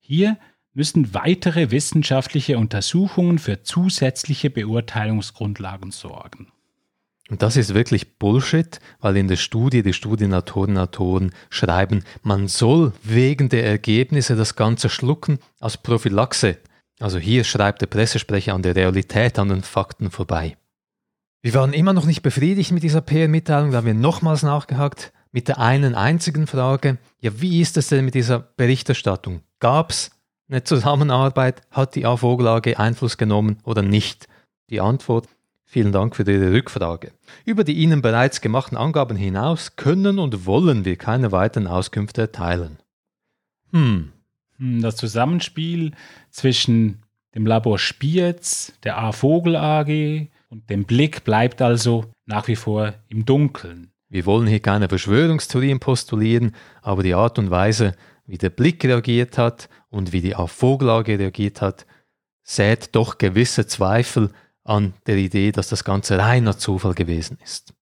Hier 0.00 0.38
müssen 0.72 1.12
weitere 1.12 1.70
wissenschaftliche 1.70 2.56
Untersuchungen 2.56 3.38
für 3.38 3.62
zusätzliche 3.62 4.48
Beurteilungsgrundlagen 4.48 5.90
sorgen. 5.90 6.50
Und 7.30 7.42
das 7.42 7.56
ist 7.56 7.72
wirklich 7.72 8.18
Bullshit, 8.18 8.80
weil 9.00 9.16
in 9.16 9.28
der 9.28 9.36
Studie 9.36 9.82
die 9.82 9.92
Studienautoren 9.92 10.72
und 10.72 10.78
Autoren 10.78 11.32
schreiben, 11.50 12.04
man 12.22 12.48
soll 12.48 12.92
wegen 13.02 13.48
der 13.48 13.64
Ergebnisse 13.64 14.36
das 14.36 14.56
Ganze 14.56 14.88
schlucken 14.88 15.38
als 15.60 15.76
Prophylaxe. 15.76 16.58
Also 17.00 17.18
hier 17.18 17.44
schreibt 17.44 17.80
der 17.80 17.86
Pressesprecher 17.86 18.54
an 18.54 18.62
der 18.62 18.76
Realität, 18.76 19.38
an 19.38 19.48
den 19.48 19.62
Fakten 19.62 20.10
vorbei. 20.10 20.56
Wir 21.42 21.54
waren 21.54 21.72
immer 21.72 21.92
noch 21.92 22.04
nicht 22.04 22.22
befriedigt 22.22 22.70
mit 22.70 22.82
dieser 22.82 23.00
PR-Mitteilung, 23.00 23.72
da 23.72 23.78
haben 23.78 23.86
wir 23.86 23.94
nochmals 23.94 24.42
nachgehakt 24.42 25.12
mit 25.32 25.48
der 25.48 25.58
einen 25.58 25.94
einzigen 25.94 26.46
Frage, 26.46 26.98
ja, 27.20 27.40
wie 27.40 27.60
ist 27.60 27.76
es 27.76 27.88
denn 27.88 28.04
mit 28.04 28.14
dieser 28.14 28.38
Berichterstattung? 28.38 29.40
Gab 29.58 29.90
es 29.90 30.10
eine 30.48 30.62
Zusammenarbeit? 30.62 31.62
Hat 31.70 31.94
die 31.94 32.04
AVOGL 32.04 32.46
AG 32.46 32.76
Einfluss 32.76 33.16
genommen 33.16 33.58
oder 33.64 33.82
nicht? 33.82 34.28
Die 34.70 34.80
Antwort, 34.80 35.26
vielen 35.72 35.90
Dank 35.90 36.14
für 36.14 36.30
Ihre 36.30 36.52
Rückfrage. 36.52 37.12
Über 37.46 37.64
die 37.64 37.72
Ihnen 37.72 38.02
bereits 38.02 38.42
gemachten 38.42 38.76
Angaben 38.76 39.16
hinaus 39.16 39.76
können 39.76 40.18
und 40.18 40.44
wollen 40.44 40.84
wir 40.84 40.96
keine 40.96 41.32
weiteren 41.32 41.66
Auskünfte 41.66 42.20
erteilen. 42.22 42.78
Hm. 43.70 44.12
hm 44.58 44.82
das 44.82 44.96
Zusammenspiel 44.96 45.92
zwischen 46.30 47.02
dem 47.34 47.46
Labor 47.46 47.78
Spiez, 47.78 48.74
der 48.84 48.98
A 48.98 49.12
Vogel 49.12 49.56
AG 49.56 50.28
und 50.50 50.68
dem 50.68 50.84
Blick 50.84 51.24
bleibt 51.24 51.62
also 51.62 52.04
nach 52.26 52.48
wie 52.48 52.56
vor 52.56 52.92
im 53.08 53.24
Dunkeln. 53.24 53.90
Wir 54.10 54.26
wollen 54.26 54.46
hier 54.46 54.60
keine 54.60 54.90
Verschwörungstheorien 54.90 55.80
postulieren, 55.80 56.54
aber 56.82 57.02
die 57.02 57.14
Art 57.14 57.38
und 57.38 57.50
Weise, 57.50 57.94
wie 58.26 58.36
der 58.36 58.50
Blick 58.50 58.84
reagiert 58.84 59.38
hat 59.38 59.70
und 59.88 60.12
wie 60.12 60.20
die 60.20 60.34
Vogelage 60.46 61.18
reagiert 61.18 61.62
hat, 61.62 61.86
sät 62.42 62.94
doch 62.94 63.16
gewisse 63.16 63.66
Zweifel 63.66 64.30
an 64.64 64.94
der 65.06 65.16
Idee, 65.16 65.52
dass 65.52 65.68
das 65.68 65.84
Ganze 65.84 66.18
reiner 66.18 66.56
Zufall 66.56 66.94
gewesen 66.94 67.38
ist. 67.42 67.74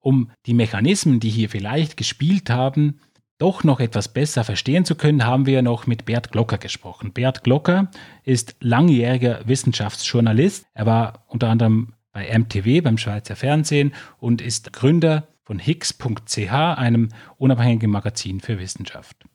Um 0.00 0.30
die 0.46 0.54
Mechanismen, 0.54 1.20
die 1.20 1.30
hier 1.30 1.48
vielleicht 1.48 1.96
gespielt 1.96 2.50
haben, 2.50 3.00
doch 3.38 3.64
noch 3.64 3.80
etwas 3.80 4.08
besser 4.08 4.44
verstehen 4.44 4.84
zu 4.84 4.94
können, 4.94 5.26
haben 5.26 5.46
wir 5.46 5.60
noch 5.62 5.86
mit 5.86 6.06
Bert 6.06 6.32
Glocker 6.32 6.58
gesprochen. 6.58 7.12
Bert 7.12 7.44
Glocker 7.44 7.90
ist 8.24 8.56
langjähriger 8.60 9.46
Wissenschaftsjournalist. 9.46 10.66
Er 10.72 10.86
war 10.86 11.24
unter 11.28 11.48
anderem 11.48 11.92
bei 12.12 12.38
MTW, 12.38 12.80
beim 12.80 12.96
Schweizer 12.96 13.36
Fernsehen 13.36 13.92
und 14.18 14.40
ist 14.40 14.72
Gründer 14.72 15.28
von 15.42 15.58
Higgs.ch, 15.58 16.50
einem 16.50 17.10
unabhängigen 17.36 17.90
Magazin 17.90 18.40
für 18.40 18.58
Wissenschaft. 18.58 19.26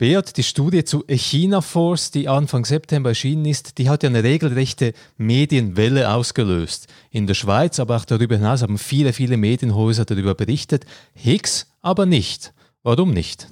Beat, 0.00 0.38
die 0.38 0.44
Studie 0.44 0.82
zu 0.84 1.06
Echina 1.08 1.60
Force, 1.60 2.10
die 2.10 2.26
Anfang 2.26 2.64
September 2.64 3.10
erschienen 3.10 3.44
ist, 3.44 3.76
die 3.76 3.90
hat 3.90 4.02
ja 4.02 4.08
eine 4.08 4.24
regelrechte 4.24 4.94
Medienwelle 5.18 6.10
ausgelöst. 6.10 6.86
In 7.10 7.26
der 7.26 7.34
Schweiz, 7.34 7.78
aber 7.78 7.96
auch 7.96 8.06
darüber 8.06 8.36
hinaus 8.36 8.62
haben 8.62 8.78
viele, 8.78 9.12
viele 9.12 9.36
Medienhäuser 9.36 10.06
darüber 10.06 10.34
berichtet. 10.34 10.86
Higgs 11.12 11.70
aber 11.82 12.06
nicht. 12.06 12.54
Warum 12.82 13.10
nicht? 13.10 13.48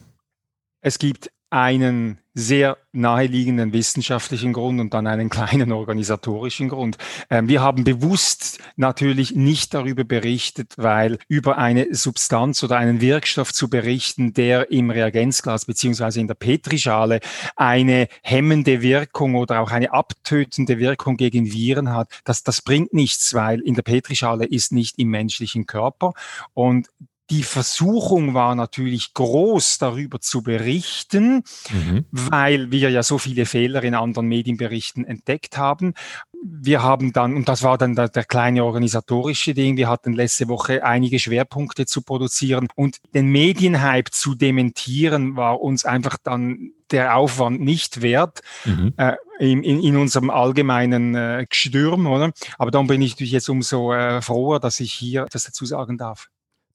Es 0.81 0.99
gibt 0.99 1.31
einen 1.51 2.17
sehr 2.39 2.79
naheliegenden 2.93 3.73
wissenschaftlichen 3.73 4.53
Grund 4.53 4.81
und 4.81 4.95
dann 4.95 5.07
einen 5.07 5.29
kleinen 5.39 5.73
organisatorischen 5.73 6.69
Grund. 6.69 6.97
Ähm, 7.31 7.49
wir 7.49 7.61
haben 7.61 7.85
bewusst 7.85 8.61
natürlich 8.77 9.35
nicht 9.35 9.75
darüber 9.75 10.05
berichtet, 10.05 10.75
weil 10.77 11.19
über 11.29 11.59
eine 11.59 11.95
Substanz 11.95 12.63
oder 12.63 12.77
einen 12.77 13.01
Wirkstoff 13.01 13.53
zu 13.53 13.69
berichten, 13.69 14.33
der 14.33 14.71
im 14.71 14.91
Reagenzglas 14.91 15.65
beziehungsweise 15.65 16.21
in 16.21 16.29
der 16.29 16.35
Petrischale 16.35 17.21
eine 17.57 18.09
hemmende 18.23 18.83
Wirkung 18.83 19.35
oder 19.35 19.61
auch 19.61 19.71
eine 19.71 19.93
abtötende 19.93 20.79
Wirkung 20.79 21.17
gegen 21.17 21.53
Viren 21.53 21.93
hat, 21.93 22.09
das, 22.25 22.43
das 22.45 22.63
bringt 22.63 22.95
nichts, 22.95 23.35
weil 23.35 23.61
in 23.61 23.75
der 23.75 23.83
Petrischale 23.83 24.45
ist 24.45 24.73
nicht 24.73 24.99
im 24.99 25.09
menschlichen 25.09 25.67
Körper 25.67 26.13
und 26.55 26.89
die 27.31 27.43
Versuchung 27.43 28.35
war 28.35 28.55
natürlich 28.55 29.13
groß, 29.15 29.79
darüber 29.79 30.21
zu 30.21 30.43
berichten, 30.43 31.43
mhm. 31.71 32.07
weil 32.11 32.71
wir 32.71 32.91
ja 32.91 33.03
so 33.03 33.19
viele 33.19 33.45
Fehler 33.45 33.83
in 33.83 33.95
anderen 33.95 34.29
Medienberichten 34.29 35.05
entdeckt 35.05 35.59
haben. 35.59 35.95
Wir 36.43 36.83
haben 36.83 37.13
dann, 37.13 37.35
und 37.35 37.49
das 37.49 37.63
war 37.63 37.77
dann 37.79 37.97
der, 37.97 38.09
der 38.09 38.25
kleine 38.25 38.65
organisatorische 38.65 39.55
Ding, 39.55 39.77
wir 39.77 39.89
hatten 39.89 40.13
letzte 40.13 40.49
Woche 40.49 40.85
einige 40.85 41.19
Schwerpunkte 41.19 41.85
zu 41.85 42.03
produzieren 42.03 42.69
und 42.77 42.99
den 43.15 43.27
Medienhype 43.27 44.11
zu 44.11 44.35
dementieren 44.35 45.37
war 45.37 45.61
uns 45.61 45.85
einfach 45.85 46.17
dann 46.23 46.73
der 46.91 47.17
Aufwand 47.17 47.61
nicht 47.61 48.01
wert. 48.01 48.41
Mhm. 48.65 48.95
Äh, 48.97 49.17
in, 49.39 49.63
in, 49.63 49.83
in 49.83 49.97
unserem 49.97 50.31
allgemeinen 50.31 51.15
äh, 51.15 51.47
Gestürm, 51.49 52.07
oder? 52.07 52.33
Aber 52.57 52.71
dann 52.71 52.87
bin 52.87 53.03
ich 53.03 53.13
natürlich 53.13 53.33
jetzt 53.33 53.49
umso 53.49 53.93
äh, 53.93 54.21
froher, 54.23 54.59
dass 54.59 54.81
ich 54.81 54.93
hier 54.93 55.27
das 55.31 55.45
dazu 55.45 55.65
sagen 55.65 55.99
darf. 55.99 56.29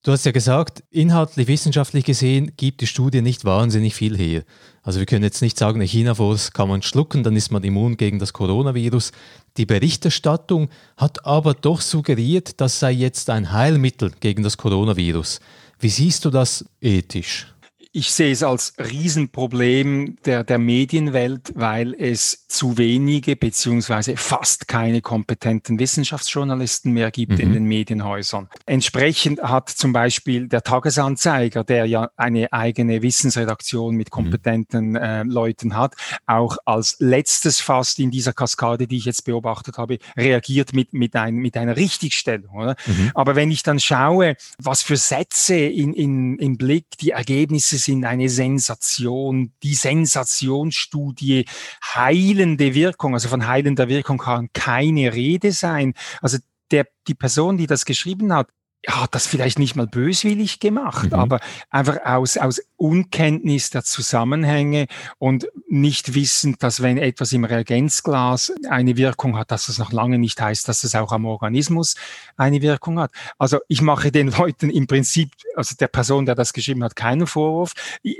Du 0.06 0.12
hast 0.12 0.26
ja 0.26 0.34
gesagt, 0.34 0.84
inhaltlich, 0.92 1.48
wissenschaftlich 1.48 2.04
gesehen 2.04 2.52
gibt 2.58 2.82
die 2.82 2.88
Studie 2.88 3.22
nicht 3.22 3.46
wahnsinnig 3.46 3.96
viel 3.96 4.18
her. 4.18 4.44
Also 4.82 5.00
wir 5.00 5.06
können 5.06 5.24
jetzt 5.24 5.42
nicht 5.42 5.58
sagen, 5.58 5.80
China-Virus 5.80 6.52
kann 6.52 6.68
man 6.68 6.82
schlucken, 6.82 7.24
dann 7.24 7.38
ist 7.38 7.54
man 7.54 7.64
immun 7.64 7.96
gegen 7.96 8.20
das 8.20 8.34
Coronavirus. 8.34 9.14
Die 9.56 9.66
Berichterstattung 9.66 10.68
hat 10.98 11.26
aber 11.26 11.54
doch 11.54 11.80
suggeriert, 11.80 12.60
das 12.60 12.82
sei 12.82 12.92
jetzt 12.92 13.30
ein 13.30 13.54
Heilmittel 13.54 14.12
gegen 14.20 14.44
das 14.44 14.58
Coronavirus. 14.58 15.40
Wie 15.80 15.88
siehst 15.90 16.26
du 16.26 16.32
das 16.32 16.66
ethisch? 16.82 17.53
Ich 17.96 18.12
sehe 18.12 18.32
es 18.32 18.42
als 18.42 18.74
Riesenproblem 18.80 20.18
der, 20.26 20.44
der 20.44 20.58
Medienwelt, 20.58 21.52
weil 21.54 21.94
es 21.94 22.48
zu 22.48 22.80
wenige 22.80 23.36
beziehungsweise 23.36 24.18
fast 24.18 24.68
keine 24.68 25.02
kompetenten 25.02 25.78
Wissenschaftsjournalisten 25.78 26.92
mehr 26.92 27.12
gibt 27.12 27.34
mhm. 27.34 27.40
in 27.40 27.54
den 27.54 27.64
Medienhäusern. 27.66 28.50
Entsprechend 28.66 29.44
hat 29.44 29.70
zum 29.70 29.94
Beispiel 29.94 30.48
der 30.48 30.64
Tagesanzeiger, 30.64 31.64
der 31.64 31.86
ja 31.86 32.10
eine 32.18 32.52
eigene 32.52 33.04
Wissensredaktion 33.04 33.96
mit 33.96 34.08
mhm. 34.08 34.12
kompetenten 34.12 34.90
mhm. 34.90 34.96
äh, 34.96 35.24
Leuten 35.24 35.78
hat, 35.78 35.94
auch 36.26 36.58
als 36.66 36.96
letztes 36.98 37.60
fast 37.62 38.00
in 38.00 38.10
dieser 38.10 38.34
Kaskade, 38.34 38.88
die 38.88 38.98
ich 38.98 39.06
jetzt 39.06 39.24
beobachtet 39.24 39.78
habe, 39.78 40.00
reagiert 40.18 40.74
mit, 40.74 40.94
mit, 40.94 41.16
ein, 41.16 41.36
mit 41.36 41.56
einer 41.58 41.78
Richtigstellung. 41.78 42.56
Oder? 42.56 42.76
Mhm. 42.88 43.12
Aber 43.14 43.36
wenn 43.36 43.52
ich 43.52 43.62
dann 43.62 43.80
schaue, 43.80 44.36
was 44.58 44.82
für 44.82 44.98
Sätze 44.98 45.56
in, 45.56 45.94
in, 45.94 46.40
im 46.40 46.58
Blick 46.58 46.98
die 47.00 47.12
Ergebnisse 47.12 47.83
sind 47.86 48.06
eine 48.06 48.30
Sensation. 48.30 49.54
Die 49.64 49.76
Sensationsstudie 49.76 51.46
heilende 51.94 52.74
Wirkung, 52.74 53.14
also 53.14 53.30
von 53.30 53.48
heilender 53.48 53.88
Wirkung 53.88 54.18
kann 54.18 54.50
keine 54.54 55.14
Rede 55.14 55.52
sein. 55.52 55.94
Also 56.22 56.38
der, 56.72 56.88
die 57.08 57.16
Person, 57.16 57.58
die 57.58 57.68
das 57.68 57.86
geschrieben 57.86 58.34
hat, 58.34 58.50
hat 58.88 59.16
das 59.16 59.28
vielleicht 59.28 59.60
nicht 59.60 59.76
mal 59.76 59.88
böswillig 59.88 60.60
gemacht, 60.60 61.12
mhm. 61.12 61.20
aber 61.20 61.40
einfach 61.70 62.00
aus, 62.06 62.38
aus 62.38 62.62
Unkenntnis 62.76 63.70
der 63.70 63.84
Zusammenhänge 63.84 64.88
und 65.20 65.48
nicht 65.70 66.16
wissend, 66.16 66.62
dass 66.64 66.82
wenn 66.82 66.98
etwas 66.98 67.32
im 67.32 67.46
Reagenzglas 67.46 68.54
eine 68.70 68.98
Wirkung 68.98 69.38
hat, 69.38 69.52
dass 69.52 69.68
das 69.68 69.78
noch 69.78 69.94
lange 69.94 70.20
nicht 70.20 70.42
heißt, 70.42 70.68
dass 70.68 70.84
es 70.84 70.96
auch 70.96 71.14
am 71.14 71.26
Organismus 71.26 71.96
eine 72.36 72.62
Wirkung 72.62 73.00
hat. 73.00 73.12
Also 73.38 73.60
ich 73.70 73.82
mache 73.82 74.12
den 74.12 74.32
Leuten 74.32 74.70
im 74.70 74.88
Prinzip, 74.88 75.32
also 75.56 75.76
der 75.80 75.88
Person, 75.88 76.26
der 76.26 76.36
das 76.36 76.52
geschrieben 76.52 76.84
hat, 76.84 76.96
keinen 76.96 77.26
Vorwurf. 77.26 77.74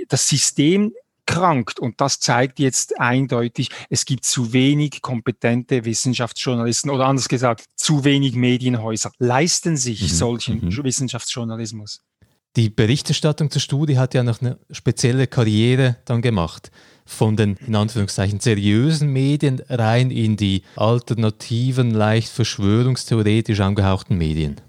Das 0.08 0.28
System 0.28 0.92
krankt. 1.26 1.78
Und 1.78 2.00
das 2.00 2.20
zeigt 2.20 2.58
jetzt 2.58 3.00
eindeutig, 3.00 3.70
es 3.90 4.04
gibt 4.04 4.24
zu 4.24 4.52
wenig 4.52 5.02
kompetente 5.02 5.84
Wissenschaftsjournalisten 5.84 6.90
oder 6.90 7.06
anders 7.06 7.28
gesagt, 7.28 7.64
zu 7.76 8.04
wenig 8.04 8.34
Medienhäuser 8.34 9.12
leisten 9.18 9.76
sich 9.76 10.02
mhm. 10.02 10.06
solchen 10.06 10.64
mhm. 10.64 10.84
Wissenschaftsjournalismus. 10.84 12.02
Die 12.56 12.70
Berichterstattung 12.70 13.50
zur 13.50 13.60
Studie 13.60 13.98
hat 13.98 14.14
ja 14.14 14.22
noch 14.22 14.40
eine 14.40 14.58
spezielle 14.70 15.26
Karriere 15.26 15.96
dann 16.04 16.22
gemacht. 16.22 16.70
Von 17.04 17.36
den 17.36 17.56
in 17.66 17.74
Anführungszeichen 17.74 18.38
seriösen 18.38 19.12
Medien 19.12 19.60
rein 19.68 20.10
in 20.10 20.36
die 20.36 20.62
alternativen, 20.76 21.90
leicht 21.90 22.28
verschwörungstheoretisch 22.28 23.60
angehauchten 23.60 24.16
Medien. 24.16 24.60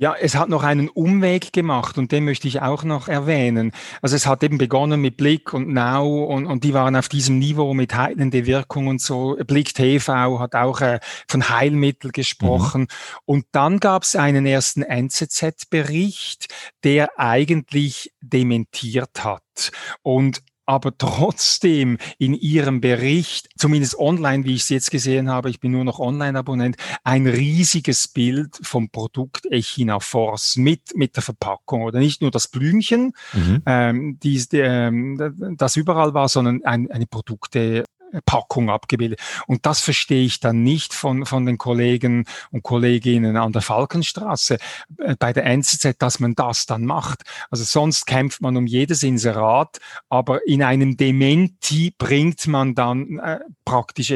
Ja, 0.00 0.14
es 0.18 0.34
hat 0.34 0.48
noch 0.48 0.62
einen 0.62 0.88
Umweg 0.88 1.52
gemacht 1.52 1.98
und 1.98 2.10
den 2.10 2.24
möchte 2.24 2.48
ich 2.48 2.62
auch 2.62 2.84
noch 2.84 3.06
erwähnen. 3.06 3.70
Also 4.00 4.16
es 4.16 4.26
hat 4.26 4.42
eben 4.42 4.56
begonnen 4.56 4.98
mit 5.02 5.18
Blick 5.18 5.52
und 5.52 5.68
Now 5.68 6.24
und, 6.24 6.46
und 6.46 6.64
die 6.64 6.72
waren 6.72 6.96
auf 6.96 7.10
diesem 7.10 7.38
Niveau 7.38 7.74
mit 7.74 7.94
heilende 7.94 8.46
Wirkung 8.46 8.86
und 8.86 9.02
so. 9.02 9.36
Blick 9.46 9.74
TV 9.74 10.38
hat 10.38 10.54
auch 10.54 10.80
äh, 10.80 11.00
von 11.28 11.50
Heilmittel 11.50 12.12
gesprochen. 12.12 12.80
Mhm. 12.80 12.86
Und 13.26 13.46
dann 13.52 13.78
gab 13.78 14.04
es 14.04 14.16
einen 14.16 14.46
ersten 14.46 14.80
NZZ-Bericht, 14.80 16.46
der 16.82 17.18
eigentlich 17.18 18.14
dementiert 18.22 19.22
hat. 19.22 19.70
Und 20.00 20.40
aber 20.70 20.96
trotzdem 20.96 21.98
in 22.18 22.32
ihrem 22.32 22.80
Bericht, 22.80 23.48
zumindest 23.56 23.98
online, 23.98 24.44
wie 24.44 24.54
ich 24.54 24.62
es 24.62 24.68
jetzt 24.68 24.92
gesehen 24.92 25.28
habe, 25.28 25.50
ich 25.50 25.58
bin 25.58 25.72
nur 25.72 25.82
noch 25.82 25.98
Online-Abonnent, 25.98 26.76
ein 27.02 27.26
riesiges 27.26 28.06
Bild 28.06 28.56
vom 28.62 28.88
Produkt 28.88 29.46
Echina 29.50 29.98
Force 29.98 30.54
mit, 30.54 30.94
mit 30.94 31.16
der 31.16 31.24
Verpackung 31.24 31.82
oder 31.82 31.98
nicht 31.98 32.22
nur 32.22 32.30
das 32.30 32.46
Blümchen, 32.46 33.14
mhm. 33.32 33.62
ähm, 33.66 34.18
die, 34.22 34.40
ähm, 34.52 35.56
das 35.58 35.74
überall 35.74 36.14
war, 36.14 36.28
sondern 36.28 36.64
ein, 36.64 36.88
eine 36.88 37.06
Produkte, 37.06 37.84
Packung 38.24 38.70
abgebildet. 38.70 39.20
Und 39.46 39.66
das 39.66 39.80
verstehe 39.80 40.24
ich 40.24 40.40
dann 40.40 40.62
nicht 40.62 40.94
von, 40.94 41.26
von 41.26 41.46
den 41.46 41.58
Kollegen 41.58 42.26
und 42.50 42.62
Kolleginnen 42.62 43.36
an 43.36 43.52
der 43.52 43.62
Falkenstraße 43.62 44.58
äh, 44.98 45.16
bei 45.18 45.32
der 45.32 45.46
NZZ, 45.46 45.96
dass 45.98 46.20
man 46.20 46.34
das 46.34 46.66
dann 46.66 46.84
macht. 46.84 47.22
Also 47.50 47.64
sonst 47.64 48.06
kämpft 48.06 48.40
man 48.40 48.56
um 48.56 48.66
jedes 48.66 49.02
Inserat, 49.02 49.78
aber 50.08 50.46
in 50.46 50.62
einem 50.62 50.96
Dementi 50.96 51.94
bringt 51.96 52.46
man 52.46 52.74
dann 52.74 53.18
äh, 53.18 53.40
praktisch 53.64 54.12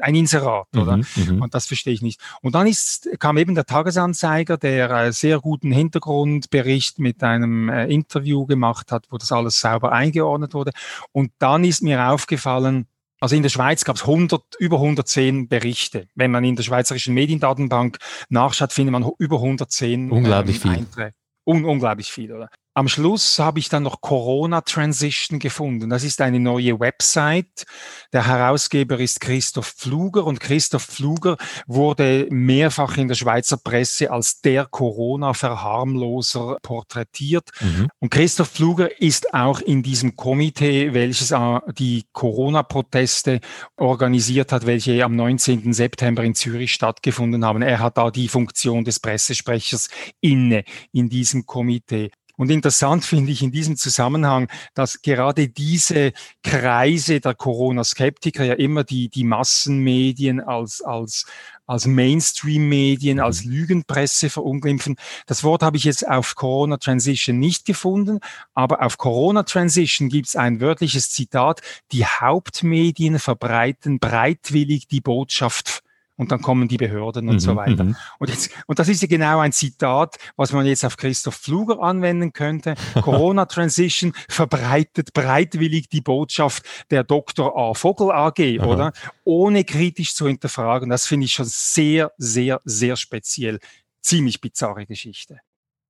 ein 0.00 0.14
Inserat, 0.14 0.68
oder? 0.76 0.98
Mhm, 0.98 1.04
mhm, 1.16 1.42
und 1.42 1.54
das 1.54 1.66
verstehe 1.66 1.92
ich 1.92 2.02
nicht. 2.02 2.20
Und 2.42 2.54
dann 2.54 2.66
ist, 2.66 3.08
kam 3.18 3.36
eben 3.36 3.54
der 3.54 3.66
Tagesanzeiger, 3.66 4.56
der 4.56 4.90
äh, 4.90 5.12
sehr 5.12 5.40
guten 5.40 5.72
Hintergrundbericht 5.72 6.98
mit 6.98 7.22
einem 7.22 7.68
äh, 7.68 7.86
Interview 7.86 8.46
gemacht 8.46 8.92
hat, 8.92 9.06
wo 9.10 9.18
das 9.18 9.32
alles 9.32 9.60
sauber 9.60 9.92
eingeordnet 9.92 10.54
wurde. 10.54 10.72
Und 11.12 11.32
dann 11.38 11.64
ist 11.64 11.82
mir 11.82 12.08
aufgefallen, 12.08 12.86
also 13.20 13.34
in 13.34 13.42
der 13.42 13.50
Schweiz 13.50 13.84
gab 13.84 13.96
es 13.96 14.02
100, 14.02 14.42
über 14.58 14.76
110 14.76 15.48
Berichte. 15.48 16.08
Wenn 16.14 16.30
man 16.30 16.44
in 16.44 16.56
der 16.56 16.62
Schweizerischen 16.62 17.14
Mediendatenbank 17.14 17.98
nachschaut, 18.28 18.72
findet 18.72 18.92
man 18.92 19.10
über 19.18 19.36
110 19.36 20.10
Unglaublich 20.10 20.56
ähm, 20.56 20.62
viel. 20.62 20.70
Einträge. 20.70 21.14
Un 21.44 21.64
unglaublich 21.64 22.12
viel, 22.12 22.32
oder? 22.32 22.50
Am 22.78 22.86
Schluss 22.86 23.40
habe 23.40 23.58
ich 23.58 23.68
dann 23.68 23.82
noch 23.82 24.00
Corona 24.00 24.60
Transition 24.60 25.40
gefunden. 25.40 25.90
Das 25.90 26.04
ist 26.04 26.20
eine 26.20 26.38
neue 26.38 26.78
Website. 26.78 27.66
Der 28.12 28.24
Herausgeber 28.24 29.00
ist 29.00 29.20
Christoph 29.20 29.66
Pfluger 29.66 30.24
und 30.24 30.38
Christoph 30.38 30.84
Pfluger 30.84 31.38
wurde 31.66 32.28
mehrfach 32.30 32.96
in 32.96 33.08
der 33.08 33.16
Schweizer 33.16 33.56
Presse 33.56 34.12
als 34.12 34.42
der 34.42 34.64
Corona-Verharmloser 34.64 36.58
porträtiert. 36.62 37.50
Mhm. 37.60 37.88
Und 37.98 38.10
Christoph 38.10 38.50
Pfluger 38.50 39.00
ist 39.02 39.34
auch 39.34 39.60
in 39.60 39.82
diesem 39.82 40.14
Komitee, 40.14 40.94
welches 40.94 41.32
äh, 41.32 41.58
die 41.72 42.04
Corona-Proteste 42.12 43.40
organisiert 43.76 44.52
hat, 44.52 44.66
welche 44.66 45.04
am 45.04 45.16
19. 45.16 45.72
September 45.72 46.22
in 46.22 46.36
Zürich 46.36 46.74
stattgefunden 46.74 47.44
haben. 47.44 47.60
Er 47.60 47.80
hat 47.80 47.98
da 47.98 48.12
die 48.12 48.28
Funktion 48.28 48.84
des 48.84 49.00
Pressesprechers 49.00 49.88
inne 50.20 50.62
in 50.92 51.08
diesem 51.08 51.44
Komitee. 51.44 52.12
Und 52.38 52.50
interessant 52.50 53.04
finde 53.04 53.32
ich 53.32 53.42
in 53.42 53.50
diesem 53.50 53.76
Zusammenhang, 53.76 54.48
dass 54.72 55.02
gerade 55.02 55.48
diese 55.48 56.12
Kreise 56.42 57.20
der 57.20 57.34
Corona-Skeptiker 57.34 58.44
ja 58.44 58.54
immer 58.54 58.84
die, 58.84 59.08
die 59.08 59.24
Massenmedien 59.24 60.40
als, 60.40 60.80
als 60.80 61.26
als 61.68 61.86
Mainstream-Medien, 61.86 63.20
als 63.20 63.44
mhm. 63.44 63.52
Lügenpresse 63.52 64.30
verunglimpfen. 64.30 64.96
Das 65.26 65.44
Wort 65.44 65.62
habe 65.62 65.76
ich 65.76 65.84
jetzt 65.84 66.08
auf 66.08 66.34
Corona 66.34 66.78
Transition 66.78 67.38
nicht 67.38 67.66
gefunden, 67.66 68.20
aber 68.54 68.82
auf 68.82 68.96
Corona 68.96 69.42
Transition 69.42 70.08
gibt 70.08 70.28
es 70.28 70.36
ein 70.36 70.60
wörtliches 70.60 71.10
Zitat, 71.10 71.60
die 71.92 72.06
Hauptmedien 72.06 73.18
verbreiten 73.18 73.98
breitwillig 73.98 74.88
die 74.88 75.02
Botschaft 75.02 75.82
und 76.18 76.32
dann 76.32 76.42
kommen 76.42 76.68
die 76.68 76.76
Behörden 76.76 77.28
und 77.28 77.36
mhm, 77.36 77.40
so 77.40 77.56
weiter. 77.56 77.84
Mhm. 77.84 77.96
Und, 78.18 78.28
jetzt, 78.28 78.50
und 78.66 78.78
das 78.78 78.88
ist 78.88 79.00
ja 79.00 79.08
genau 79.08 79.38
ein 79.38 79.52
Zitat, 79.52 80.16
was 80.36 80.52
man 80.52 80.66
jetzt 80.66 80.84
auf 80.84 80.96
Christoph 80.96 81.36
Pfluger 81.36 81.80
anwenden 81.80 82.32
könnte. 82.32 82.74
Corona 83.00 83.46
Transition 83.46 84.12
verbreitet 84.28 85.14
breitwillig 85.14 85.88
die 85.88 86.00
Botschaft 86.00 86.64
der 86.90 87.04
Dr. 87.04 87.56
A. 87.56 87.72
Vogel 87.72 88.10
AG, 88.10 88.58
Aha. 88.60 88.66
oder? 88.66 88.92
Ohne 89.24 89.64
kritisch 89.64 90.14
zu 90.14 90.26
hinterfragen. 90.26 90.90
Das 90.90 91.06
finde 91.06 91.26
ich 91.26 91.32
schon 91.32 91.46
sehr, 91.48 92.12
sehr, 92.18 92.60
sehr 92.64 92.96
speziell. 92.96 93.60
Ziemlich 94.02 94.40
bizarre 94.40 94.86
Geschichte. 94.86 95.38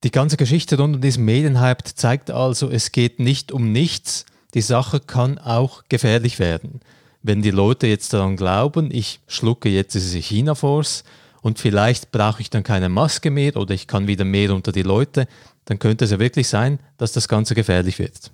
Die 0.04 0.10
ganze 0.10 0.36
Geschichte 0.36 0.76
rund 0.76 0.96
um 0.96 1.00
diesen 1.00 1.24
Medienhype 1.24 1.82
zeigt 1.94 2.30
also, 2.30 2.70
es 2.70 2.92
geht 2.92 3.18
nicht 3.18 3.50
um 3.50 3.72
nichts. 3.72 4.26
Die 4.54 4.60
Sache 4.60 5.00
kann 5.00 5.38
auch 5.38 5.84
gefährlich 5.88 6.38
werden 6.38 6.80
wenn 7.22 7.42
die 7.42 7.50
Leute 7.50 7.86
jetzt 7.86 8.12
daran 8.12 8.36
glauben, 8.36 8.90
ich 8.92 9.20
schlucke 9.26 9.68
jetzt 9.68 9.94
diese 9.94 10.18
China-Force 10.18 11.04
und 11.42 11.58
vielleicht 11.58 12.10
brauche 12.12 12.40
ich 12.40 12.50
dann 12.50 12.62
keine 12.62 12.88
Maske 12.88 13.30
mehr 13.30 13.56
oder 13.56 13.74
ich 13.74 13.86
kann 13.86 14.06
wieder 14.06 14.24
mehr 14.24 14.54
unter 14.54 14.72
die 14.72 14.82
Leute, 14.82 15.26
dann 15.64 15.78
könnte 15.78 16.04
es 16.04 16.10
ja 16.10 16.18
wirklich 16.18 16.48
sein, 16.48 16.78
dass 16.96 17.12
das 17.12 17.28
Ganze 17.28 17.54
gefährlich 17.54 17.98
wird. 17.98 18.32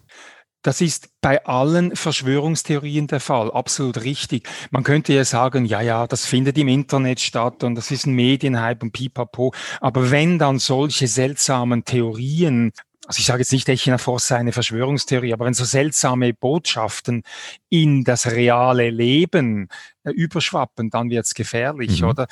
Das 0.63 0.81
ist 0.81 1.11
bei 1.21 1.45
allen 1.45 1.95
Verschwörungstheorien 1.95 3.07
der 3.07 3.21
Fall, 3.21 3.51
absolut 3.51 4.03
richtig. 4.03 4.49
Man 4.71 4.83
könnte 4.83 5.13
ja 5.13 5.23
sagen, 5.25 5.67
ja, 5.67 5.83
ja, 5.83 6.07
das 6.07 6.25
findet 6.25 6.57
im 6.57 6.69
Internet 6.69 7.21
statt 7.21 7.63
und 7.65 7.75
das 7.75 7.91
ist 7.91 8.07
ein 8.07 8.15
Medienhype 8.15 8.83
und 8.83 8.93
pipapo. 8.93 9.53
Aber 9.83 10.11
wenn 10.11 10.39
dann 10.39 10.59
solche 10.59 11.07
seltsamen 11.07 11.85
Theorien 11.85 12.73
also 13.07 13.19
ich 13.19 13.27
sage 13.27 13.41
jetzt 13.41 13.53
nicht, 13.53 13.69
Echinafos 13.69 14.29
sei 14.29 14.37
eine 14.37 14.53
Verschwörungstheorie, 14.53 15.33
aber 15.33 15.45
wenn 15.45 15.55
so 15.55 15.65
seltsame 15.65 16.33
Botschaften 16.33 17.23
in 17.69 18.05
das 18.05 18.27
reale 18.31 18.91
Leben 18.91 19.69
äh, 20.05 20.11
überschwappen, 20.11 20.91
dann 20.91 21.11
wird 21.11 21.27
es 21.27 21.35
gefährlich, 21.35 22.01
mhm. 22.01 22.09
oder? 22.09 22.27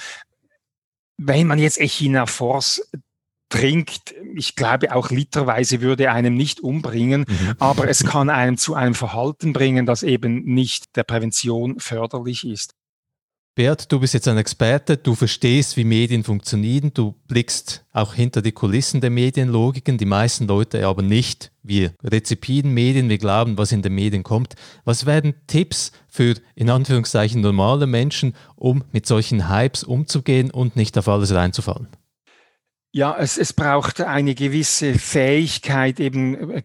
Wenn 1.19 1.47
man 1.47 1.59
jetzt 1.59 1.79
Echinafos 1.79 2.81
trinkt, 3.51 4.15
ich 4.35 4.57
glaube 4.57 4.95
auch 4.95 5.11
literweise 5.11 5.83
würde 5.83 6.11
einem 6.11 6.35
nicht 6.35 6.61
umbringen, 6.61 7.27
mhm. 7.29 7.55
aber 7.59 7.89
es 7.89 8.05
kann 8.05 8.31
einem 8.31 8.57
zu 8.57 8.75
einem 8.75 8.95
Verhalten 8.95 9.53
bringen, 9.53 9.85
das 9.85 10.03
eben 10.03 10.43
nicht 10.45 10.97
der 10.97 11.05
Prävention 11.05 11.79
förderlich 11.79 12.47
ist. 12.47 12.75
Bert, 13.55 13.93
du 13.93 14.01
bist 14.01 14.15
jetzt 14.15 14.29
ein 14.29 14.39
Experte, 14.39 14.97
du 14.97 15.15
verstehst, 15.15 15.77
wie 15.77 15.85
Medien 15.85 16.25
funktionieren, 16.25 16.95
du 16.95 17.15
blickst 17.29 17.85
auch 17.93 18.15
hinter 18.15 18.41
die 18.41 18.53
Kulissen 18.53 19.03
der 19.03 19.11
Medienlogiken, 19.11 19.99
die 19.99 20.07
meisten 20.07 20.47
Leute 20.47 20.87
aber 20.87 21.03
nicht. 21.03 21.53
Wir 21.63 21.93
rezipieren 22.03 22.73
Medien, 22.73 23.11
wir 23.11 23.19
glauben, 23.19 23.59
was 23.59 23.71
in 23.71 23.83
den 23.83 23.95
Medien 23.95 24.23
kommt. 24.23 24.55
Was 24.87 25.05
werden 25.05 25.35
Tipps 25.49 25.93
für 26.09 26.35
in 26.55 26.71
Anführungszeichen 26.71 27.43
normale 27.43 27.87
Menschen, 27.87 28.35
um 28.57 28.85
mit 28.91 29.05
solchen 29.05 29.51
Hypes 29.51 29.85
umzugehen 29.85 30.51
und 30.51 30.75
nicht 30.75 30.97
auf 30.97 31.07
alles 31.09 31.35
reinzufallen? 31.35 31.89
Ja, 32.91 33.15
es, 33.19 33.37
es 33.37 33.53
braucht 33.53 34.01
eine 34.01 34.35
gewisse 34.35 34.95
Fähigkeit, 34.95 36.01
eben 36.01 36.53
äh, 36.53 36.63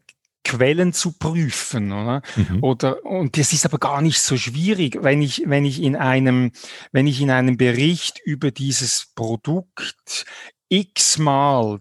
Quellen 0.48 0.94
zu 0.94 1.12
prüfen, 1.12 1.92
oder? 1.92 2.22
Mhm. 2.38 2.64
Oder, 2.64 3.06
und 3.06 3.38
das 3.38 3.52
ist 3.52 3.66
aber 3.66 3.80
gar 3.80 4.02
nicht 4.02 4.22
so 4.22 4.38
schwierig, 4.38 4.98
wenn 5.02 5.22
ich, 5.22 5.44
wenn 5.46 5.66
ich 5.66 5.82
in 5.84 5.98
einem, 5.98 6.52
wenn 6.94 7.06
ich 7.06 7.20
in 7.20 7.30
einem 7.30 7.58
Bericht 7.58 8.22
über 8.24 8.52
dieses 8.52 9.12
Produkt 9.14 10.26
x-mal 10.70 11.80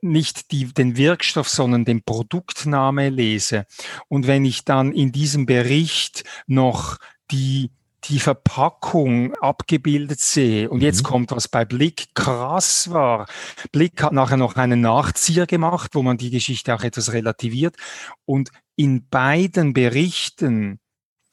nicht 0.00 0.50
die, 0.50 0.72
den 0.72 0.96
Wirkstoff, 0.96 1.48
sondern 1.48 1.84
den 1.84 2.02
Produktname 2.02 3.08
lese. 3.08 3.66
Und 4.08 4.26
wenn 4.26 4.44
ich 4.44 4.64
dann 4.64 4.92
in 4.92 5.12
diesem 5.12 5.46
Bericht 5.46 6.24
noch 6.46 6.98
die 7.30 7.70
die 8.04 8.20
Verpackung 8.20 9.34
abgebildet 9.36 10.20
sehe. 10.20 10.70
Und 10.70 10.82
jetzt 10.82 11.02
mhm. 11.02 11.06
kommt, 11.06 11.30
was 11.30 11.48
bei 11.48 11.64
Blick 11.64 12.14
krass 12.14 12.90
war. 12.90 13.26
Blick 13.72 14.02
hat 14.02 14.12
nachher 14.12 14.36
noch 14.36 14.56
einen 14.56 14.80
Nachzieher 14.80 15.46
gemacht, 15.46 15.94
wo 15.94 16.02
man 16.02 16.16
die 16.16 16.30
Geschichte 16.30 16.74
auch 16.74 16.82
etwas 16.82 17.12
relativiert. 17.12 17.76
Und 18.24 18.50
in 18.76 19.08
beiden 19.08 19.72
Berichten, 19.72 20.78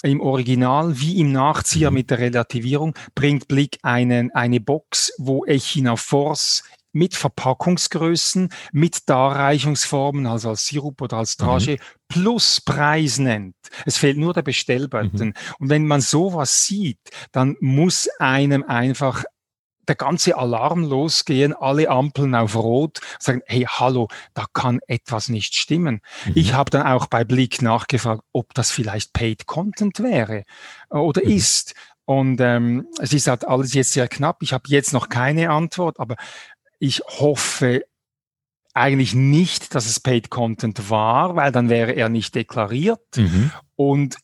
im 0.01 0.21
Original 0.21 0.99
wie 0.99 1.19
im 1.19 1.31
Nachzieher 1.31 1.91
mhm. 1.91 1.95
mit 1.95 2.09
der 2.09 2.19
Relativierung, 2.19 2.95
bringt 3.13 3.47
Blick 3.47 3.77
einen, 3.83 4.31
eine 4.31 4.59
Box, 4.59 5.13
wo 5.17 5.45
Echina 5.45 5.95
Force 5.95 6.63
mit 6.95 7.13
Verpackungsgrößen, 7.13 8.49
mit 8.71 9.09
Darreichungsformen, 9.09 10.25
also 10.27 10.49
als 10.49 10.65
Sirup 10.67 11.01
oder 11.01 11.17
als 11.17 11.35
Drage, 11.35 11.73
mhm. 11.73 11.77
plus 12.07 12.61
Preis 12.61 13.19
nennt. 13.19 13.55
Es 13.85 13.97
fehlt 13.97 14.17
nur 14.17 14.33
der 14.33 14.43
Bestellbutton. 14.43 15.27
Mhm. 15.27 15.33
Und 15.59 15.69
wenn 15.69 15.85
man 15.85 15.99
sowas 15.99 16.65
sieht, 16.65 16.99
dann 17.33 17.57
muss 17.59 18.07
einem 18.17 18.63
einfach 18.63 19.25
der 19.87 19.95
ganze 19.95 20.37
Alarm 20.37 20.85
losgehen, 20.85 21.53
alle 21.53 21.89
Ampeln 21.89 22.33
auf 22.33 22.55
Rot, 22.55 23.01
sagen, 23.19 23.41
hey, 23.45 23.67
hallo, 23.69 24.07
da 24.33 24.45
kann 24.53 24.79
etwas 24.87 25.27
nicht 25.27 25.53
stimmen. 25.53 26.01
Mhm. 26.25 26.31
Ich 26.35 26.53
habe 26.53 26.71
dann 26.71 26.87
auch 26.87 27.07
bei 27.07 27.25
Blick 27.25 27.61
nachgefragt, 27.61 28.23
ob 28.31 28.53
das 28.53 28.71
vielleicht 28.71 29.11
Paid 29.11 29.47
Content 29.47 29.99
wäre 29.99 30.43
oder 30.89 31.21
mhm. 31.23 31.29
ist. 31.29 31.75
Und 32.05 32.39
ähm, 32.39 32.87
es 32.99 33.13
ist 33.13 33.27
halt 33.27 33.47
alles 33.47 33.73
jetzt 33.73 33.93
sehr 33.93 34.07
knapp. 34.07 34.43
Ich 34.43 34.53
habe 34.53 34.63
jetzt 34.67 34.93
noch 34.93 35.09
keine 35.09 35.49
Antwort, 35.49 35.99
aber 35.99 36.15
ich 36.79 37.01
hoffe 37.05 37.85
eigentlich 38.73 39.15
nicht, 39.15 39.73
dass 39.73 39.85
es 39.85 39.99
Paid 39.99 40.29
Content 40.29 40.89
war, 40.89 41.35
weil 41.35 41.51
dann 41.51 41.69
wäre 41.69 41.93
er 41.93 42.09
nicht 42.09 42.35
deklariert. 42.35 43.05
Mhm. 43.15 43.51
Und 43.75 44.17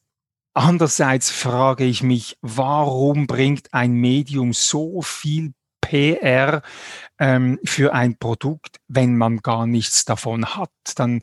andererseits 0.53 1.31
frage 1.31 1.85
ich 1.85 2.03
mich, 2.03 2.37
warum 2.41 3.27
bringt 3.27 3.73
ein 3.73 3.93
Medium 3.93 4.51
so 4.51 5.01
viel 5.01 5.53
PR 5.79 6.61
ähm, 7.17 7.59
für 7.63 7.93
ein 7.93 8.17
Produkt, 8.17 8.77
wenn 8.87 9.17
man 9.17 9.37
gar 9.37 9.65
nichts 9.67 10.03
davon 10.03 10.45
hat? 10.45 10.71
Dann 10.95 11.21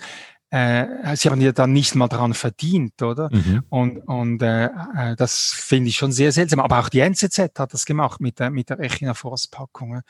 äh, 0.50 1.14
sie 1.16 1.28
haben 1.28 1.40
ja 1.40 1.52
dann 1.52 1.72
nicht 1.72 1.94
mal 1.94 2.08
dran 2.08 2.32
verdient, 2.32 3.02
oder? 3.02 3.28
Mhm. 3.30 3.64
Und, 3.68 3.98
und 3.98 4.42
äh, 4.42 4.66
äh 4.66 5.16
das 5.16 5.52
finde 5.54 5.90
ich 5.90 5.96
schon 5.96 6.12
sehr 6.12 6.32
seltsam. 6.32 6.60
Aber 6.60 6.78
auch 6.78 6.88
die 6.88 7.00
NZZ 7.00 7.38
hat 7.58 7.74
das 7.74 7.84
gemacht 7.84 8.20
mit 8.20 8.38
der, 8.38 8.50
mit 8.50 8.70
der 8.70 8.80
Echina 8.80 9.14
Forstpackung. 9.14 10.00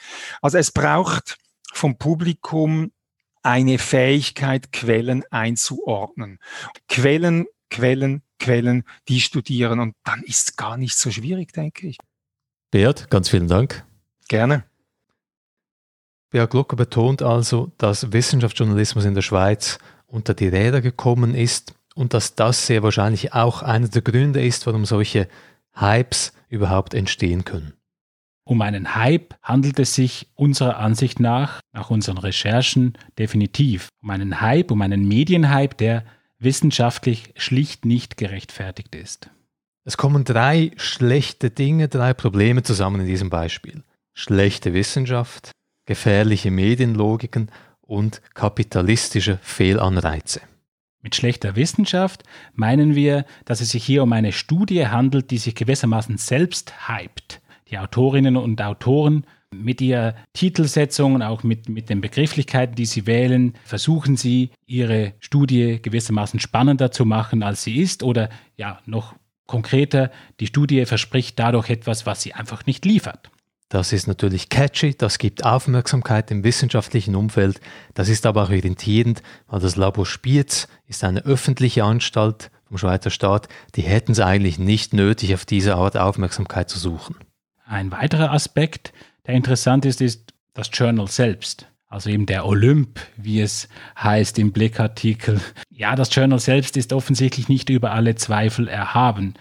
Also 0.41 0.59
es 0.59 0.71
braucht 0.71 1.39
vom 1.73 1.99
Publikum 1.99 2.93
eine 3.43 3.79
Fähigkeit, 3.79 4.73
Quellen 4.73 5.25
einzuordnen. 5.31 6.39
Quellen, 6.89 7.47
Quellen, 7.71 8.23
Quellen, 8.39 8.85
die 9.09 9.21
studieren 9.21 9.81
und 9.81 9.95
dann 10.05 10.23
ist 10.23 10.51
es 10.51 10.57
gar 10.57 10.77
nicht 10.77 10.97
so 10.97 11.11
schwierig, 11.11 11.53
denke 11.53 11.89
ich. 11.89 11.99
Beat, 12.71 13.11
ganz 13.11 13.29
vielen 13.29 13.49
Dank. 13.49 13.85
Gerne. 14.29 14.65
Beat 16.31 16.51
Glucker 16.51 16.77
betont 16.77 17.23
also, 17.23 17.73
dass 17.79 18.13
Wissenschaftsjournalismus 18.13 19.05
in 19.05 19.15
der 19.15 19.23
Schweiz 19.23 19.79
unter 20.09 20.35
die 20.35 20.49
Räder 20.49 20.81
gekommen 20.81 21.35
ist 21.35 21.75
und 21.95 22.15
dass 22.15 22.35
das 22.35 22.67
sehr 22.67 22.83
wahrscheinlich 22.83 23.35
auch 23.35 23.63
einer 23.63 23.89
der 23.89 24.03
Gründe 24.03 24.45
ist, 24.45 24.67
warum 24.67 24.85
solche 24.85 25.29
Hypes 25.75 26.33
überhaupt 26.49 26.95
entstehen 26.95 27.45
können. 27.45 27.75
Um 28.45 28.63
einen 28.63 28.95
Hype 28.95 29.35
handelt 29.43 29.79
es 29.79 29.95
sich 29.95 30.27
unserer 30.35 30.79
Ansicht 30.79 31.21
nach, 31.21 31.61
nach 31.73 31.91
unseren 31.91 32.17
Recherchen, 32.17 32.97
definitiv 33.19 33.89
um 34.03 34.09
einen 34.09 34.41
Hype, 34.41 34.71
um 34.71 34.81
einen 34.81 35.07
Medienhype, 35.07 35.75
der 35.77 36.05
wissenschaftlich 36.39 37.35
schlicht 37.37 37.85
nicht 37.85 38.17
gerechtfertigt 38.17 38.95
ist. 38.95 39.29
Es 39.85 39.99
kommen 39.99 40.25
drei 40.25 40.71
schlechte 40.77 41.51
Dinge, 41.51 41.89
drei 41.89 42.15
Probleme 42.15 42.63
zusammen 42.63 43.03
in 43.03 43.07
diesem 43.07 43.29
Beispiel. 43.29 43.83
Schlechte 44.15 44.73
Wissenschaft, 44.73 45.51
gefährliche 45.85 46.51
Medienlogiken 46.51 47.51
und 47.89 48.23
kapitalistische 48.35 49.39
Fehlanreize. 49.43 50.41
Mit 51.03 51.15
schlechter 51.15 51.57
Wissenschaft 51.57 52.23
meinen 52.55 52.95
wir, 52.95 53.25
dass 53.45 53.61
es 53.61 53.71
sich 53.71 53.85
hier 53.85 54.03
um 54.03 54.13
eine 54.13 54.33
Studie 54.33 54.87
handelt, 54.87 55.31
die 55.31 55.39
sich 55.39 55.55
gewissermaßen 55.55 56.19
selbst 56.19 56.89
hypt. 56.89 57.41
Die 57.71 57.79
Autorinnen 57.79 58.37
und 58.37 58.61
Autoren 58.61 59.25
mit 59.55 59.81
ihrer 59.81 60.15
Titelsetzung 60.35 61.15
und 61.15 61.23
auch 61.23 61.43
mit, 61.43 61.69
mit 61.69 61.89
den 61.89 62.01
Begrifflichkeiten, 62.01 62.75
die 62.75 62.85
sie 62.85 63.07
wählen, 63.07 63.55
versuchen 63.65 64.17
sie, 64.17 64.51
ihre 64.67 65.15
Studie 65.21 65.81
gewissermaßen 65.81 66.41
spannender 66.41 66.91
zu 66.91 67.07
machen, 67.07 67.43
als 67.43 67.63
sie 67.63 67.77
ist. 67.77 68.03
Oder 68.03 68.29
ja, 68.57 68.81
noch 68.85 69.15
konkreter, 69.47 70.11
die 70.41 70.47
Studie 70.47 70.85
verspricht 70.85 71.39
dadurch 71.39 71.71
etwas, 71.71 72.05
was 72.05 72.23
sie 72.23 72.35
einfach 72.35 72.67
nicht 72.67 72.85
liefert. 72.85 73.31
Das 73.69 73.93
ist 73.93 74.07
natürlich 74.07 74.49
catchy, 74.49 74.95
das 74.97 75.19
gibt 75.19 75.45
Aufmerksamkeit 75.45 76.31
im 76.31 76.43
wissenschaftlichen 76.43 77.15
Umfeld, 77.15 77.61
das 77.93 78.09
ist 78.09 78.25
aber 78.25 78.45
auch 78.45 78.51
irritierend, 78.51 79.23
weil 79.47 79.61
das 79.61 79.77
Labor 79.77 80.07
Spiez 80.07 80.69
ist 80.87 81.05
eine 81.05 81.25
öffentliche 81.27 81.85
Anstalt 81.85 82.51
vom 82.65 82.79
Schweizer 82.79 83.11
Staat, 83.11 83.49
die 83.75 83.83
hätten 83.83 84.13
es 84.13 84.21
eigentlich 84.21 84.59
nicht 84.59 84.95
nötig, 84.95 85.35
auf 85.35 85.45
diese 85.45 85.77
Art 85.77 85.99
Aufmerksamkeit 85.99 86.71
zu 86.71 86.79
suchen. 86.79 87.17
Ein 87.67 87.91
weiterer 87.91 88.33
Aspekt, 88.33 88.95
der 89.27 89.35
interessant 89.35 89.85
ist, 89.85 90.01
ist 90.01 90.33
das 90.55 90.71
Journal 90.73 91.09
selbst. 91.09 91.67
Also 91.89 92.11
eben 92.11 92.27
der 92.27 92.47
Olymp, 92.47 93.01
wie 93.17 93.41
es 93.41 93.69
heißt 94.03 94.39
im 94.39 94.53
Blickartikel. 94.53 95.41
Ja, 95.71 95.95
das 95.95 96.15
Journal 96.15 96.39
selbst 96.39 96.77
ist 96.77 96.93
offensichtlich 96.93 97.49
nicht 97.49 97.71
über 97.71 97.93
alle 97.93 98.15
Zweifel 98.15 98.69
erhaben. 98.69 99.35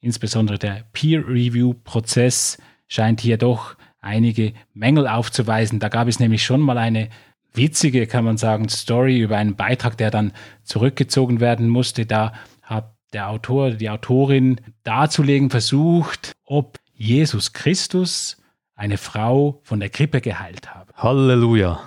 Insbesondere 0.00 0.58
der 0.58 0.84
Peer-Review-Prozess 0.92 2.58
scheint 2.94 3.20
hier 3.20 3.38
doch 3.38 3.76
einige 4.00 4.52
Mängel 4.72 5.08
aufzuweisen. 5.08 5.80
Da 5.80 5.88
gab 5.88 6.08
es 6.08 6.20
nämlich 6.20 6.44
schon 6.44 6.60
mal 6.60 6.78
eine 6.78 7.08
witzige, 7.52 8.06
kann 8.06 8.24
man 8.24 8.36
sagen, 8.36 8.68
Story 8.68 9.20
über 9.20 9.36
einen 9.36 9.56
Beitrag, 9.56 9.96
der 9.96 10.10
dann 10.10 10.32
zurückgezogen 10.62 11.40
werden 11.40 11.68
musste. 11.68 12.06
Da 12.06 12.32
hat 12.62 12.94
der 13.12 13.28
Autor, 13.30 13.72
die 13.72 13.90
Autorin 13.90 14.60
darzulegen 14.82 15.50
versucht, 15.50 16.32
ob 16.44 16.78
Jesus 16.94 17.52
Christus 17.52 18.36
eine 18.76 18.98
Frau 18.98 19.60
von 19.62 19.80
der 19.80 19.88
Grippe 19.88 20.20
geheilt 20.20 20.74
habe. 20.74 20.92
Halleluja. 20.96 21.80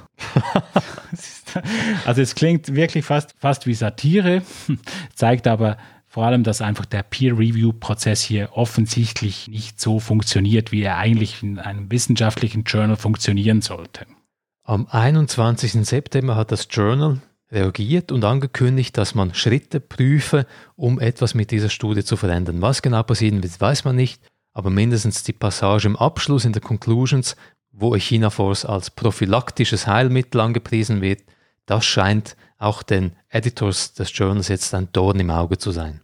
also 2.06 2.22
es 2.22 2.34
klingt 2.36 2.74
wirklich 2.74 3.06
fast, 3.06 3.36
fast 3.38 3.68
wie 3.68 3.74
Satire, 3.74 4.42
zeigt 5.14 5.48
aber 5.48 5.78
vor 6.08 6.26
allem, 6.26 6.44
dass 6.44 6.62
einfach 6.62 6.86
der 6.86 7.04
Peer-Review-Prozess 7.04 8.22
hier 8.22 8.50
offensichtlich 8.54 9.48
nicht 9.50 9.80
so 9.80 10.00
funktioniert, 10.00 10.72
wie 10.72 10.82
er 10.82 10.98
eigentlich 10.98 11.44
in 11.44 11.60
einem 11.60 11.92
wissenschaftlichen 11.92 12.64
Journal 12.64 12.96
funktionieren 12.96 13.62
sollte. 13.62 14.06
Am 14.64 14.88
21. 14.90 15.86
September 15.86 16.36
hat 16.36 16.52
das 16.52 16.68
Journal 16.72 17.22
reagiert 17.52 18.12
und 18.12 18.24
angekündigt, 18.24 18.98
dass 18.98 19.16
man 19.16 19.34
Schritte 19.34 19.80
prüfe, 19.80 20.46
um 20.76 21.00
etwas 21.00 21.34
mit 21.34 21.52
dieser 21.52 21.70
Studie 21.70 22.04
zu 22.04 22.18
verändern. 22.18 22.62
Was 22.62 22.82
genau 22.82 23.04
passieren 23.04 23.44
wird, 23.44 23.60
weiß 23.60 23.86
man 23.86 23.96
nicht, 23.96 24.22
aber 24.54 24.70
mindestens 24.70 25.24
die 25.24 25.34
Passage 25.34 25.88
im 25.88 25.96
Abschluss 25.96 26.46
in 26.46 26.54
der 26.54 26.62
Conclusions, 26.62 27.36
wo 27.72 27.96
Echinaforce 27.96 28.66
als 28.66 28.90
prophylaktisches 28.90 29.88
Heilmittel 29.88 30.42
angepriesen 30.42 31.02
wird, 31.02 31.22
das 31.66 31.86
scheint 31.86 32.36
auch 32.58 32.84
den 32.84 33.14
Editors 33.30 33.94
des 33.94 34.16
Journals 34.16 34.48
jetzt 34.48 34.74
ein 34.74 34.90
Dorn 34.92 35.20
im 35.20 35.30
Auge 35.30 35.58
zu 35.58 35.72
sein. 35.72 36.02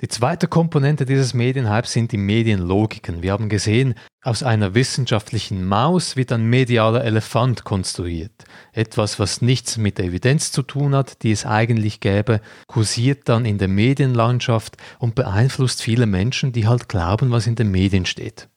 Die 0.00 0.06
zweite 0.06 0.46
Komponente 0.46 1.04
dieses 1.04 1.34
Medienhypes 1.34 1.92
sind 1.92 2.12
die 2.12 2.18
Medienlogiken. 2.18 3.20
Wir 3.20 3.32
haben 3.32 3.48
gesehen, 3.48 3.94
aus 4.22 4.44
einer 4.44 4.74
wissenschaftlichen 4.74 5.64
Maus 5.66 6.14
wird 6.14 6.30
ein 6.30 6.44
medialer 6.48 7.02
Elefant 7.02 7.64
konstruiert. 7.64 8.44
Etwas, 8.72 9.18
was 9.18 9.42
nichts 9.42 9.76
mit 9.76 9.98
der 9.98 10.04
Evidenz 10.04 10.52
zu 10.52 10.62
tun 10.62 10.94
hat, 10.94 11.24
die 11.24 11.32
es 11.32 11.44
eigentlich 11.44 11.98
gäbe, 11.98 12.40
kursiert 12.68 13.28
dann 13.28 13.44
in 13.44 13.58
der 13.58 13.66
Medienlandschaft 13.66 14.76
und 15.00 15.16
beeinflusst 15.16 15.82
viele 15.82 16.06
Menschen, 16.06 16.52
die 16.52 16.68
halt 16.68 16.88
glauben, 16.88 17.32
was 17.32 17.48
in 17.48 17.56
den 17.56 17.72
Medien 17.72 18.06
steht. 18.06 18.48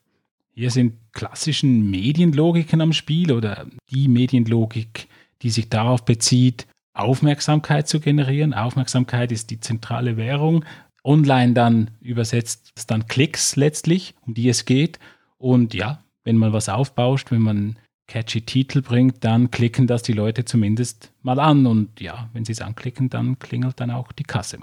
Hier 0.54 0.70
sind 0.70 0.94
klassischen 1.12 1.90
Medienlogiken 1.90 2.80
am 2.80 2.92
Spiel 2.92 3.32
oder 3.32 3.66
die 3.90 4.06
Medienlogik, 4.06 5.08
die 5.42 5.50
sich 5.50 5.68
darauf 5.68 6.04
bezieht, 6.04 6.68
Aufmerksamkeit 6.94 7.88
zu 7.88 8.00
generieren. 8.00 8.54
Aufmerksamkeit 8.54 9.32
ist 9.32 9.50
die 9.50 9.60
zentrale 9.60 10.16
Währung 10.16 10.64
online 11.04 11.52
dann 11.52 11.90
übersetzt 12.00 12.72
es 12.76 12.86
dann 12.86 13.06
Klicks 13.06 13.56
letztlich, 13.56 14.14
um 14.22 14.34
die 14.34 14.48
es 14.48 14.64
geht. 14.64 14.98
Und 15.38 15.74
ja, 15.74 16.02
wenn 16.24 16.36
man 16.36 16.52
was 16.52 16.68
aufbauscht, 16.68 17.30
wenn 17.30 17.42
man 17.42 17.78
catchy 18.06 18.42
Titel 18.42 18.82
bringt, 18.82 19.24
dann 19.24 19.50
klicken 19.50 19.86
das 19.86 20.02
die 20.02 20.12
Leute 20.12 20.44
zumindest 20.44 21.12
mal 21.22 21.40
an. 21.40 21.66
Und 21.66 22.00
ja, 22.00 22.28
wenn 22.32 22.44
sie 22.44 22.52
es 22.52 22.60
anklicken, 22.60 23.08
dann 23.08 23.38
klingelt 23.38 23.80
dann 23.80 23.90
auch 23.90 24.12
die 24.12 24.24
Kasse. 24.24 24.58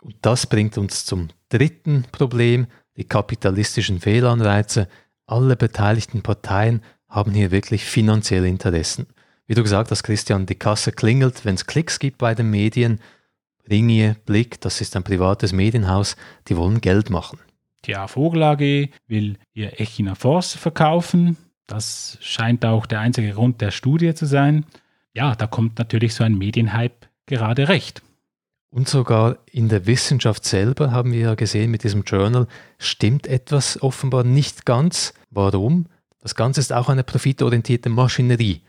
Und 0.00 0.16
das 0.22 0.46
bringt 0.46 0.76
uns 0.78 1.04
zum 1.04 1.28
dritten 1.48 2.04
Problem, 2.10 2.66
die 2.96 3.04
kapitalistischen 3.04 4.00
Fehlanreize. 4.00 4.88
Alle 5.26 5.56
beteiligten 5.56 6.22
Parteien 6.22 6.82
haben 7.08 7.32
hier 7.32 7.50
wirklich 7.50 7.84
finanzielle 7.84 8.48
Interessen. 8.48 9.06
Wie 9.50 9.54
du 9.54 9.64
gesagt 9.64 9.90
hast, 9.90 10.04
Christian, 10.04 10.46
die 10.46 10.54
Kasse 10.54 10.92
klingelt, 10.92 11.44
wenn 11.44 11.56
es 11.56 11.66
Klicks 11.66 11.98
gibt 11.98 12.18
bei 12.18 12.36
den 12.36 12.50
Medien. 12.50 13.00
Ringier, 13.68 14.14
Blick, 14.24 14.60
das 14.60 14.80
ist 14.80 14.94
ein 14.94 15.02
privates 15.02 15.52
Medienhaus, 15.52 16.14
die 16.46 16.56
wollen 16.56 16.80
Geld 16.80 17.10
machen. 17.10 17.40
Die 17.84 17.96
A 17.96 18.06
Vogel 18.06 18.44
AG 18.44 18.90
will 19.08 19.38
ihr 19.52 19.80
Echina 19.80 20.14
Force 20.14 20.54
verkaufen. 20.54 21.36
Das 21.66 22.16
scheint 22.20 22.64
auch 22.64 22.86
der 22.86 23.00
einzige 23.00 23.32
Grund 23.32 23.60
der 23.60 23.72
Studie 23.72 24.14
zu 24.14 24.24
sein. 24.24 24.66
Ja, 25.14 25.34
da 25.34 25.48
kommt 25.48 25.80
natürlich 25.80 26.14
so 26.14 26.22
ein 26.22 26.38
Medienhype 26.38 27.08
gerade 27.26 27.66
recht. 27.66 28.02
Und 28.70 28.88
sogar 28.88 29.38
in 29.50 29.68
der 29.68 29.84
Wissenschaft 29.84 30.44
selber 30.44 30.92
haben 30.92 31.12
wir 31.12 31.20
ja 31.22 31.34
gesehen 31.34 31.72
mit 31.72 31.82
diesem 31.82 32.04
Journal, 32.04 32.46
stimmt 32.78 33.26
etwas 33.26 33.82
offenbar 33.82 34.22
nicht 34.22 34.64
ganz. 34.64 35.12
Warum? 35.30 35.86
Das 36.20 36.36
Ganze 36.36 36.60
ist 36.60 36.72
auch 36.72 36.88
eine 36.88 37.02
profitorientierte 37.02 37.88
Maschinerie. 37.88 38.62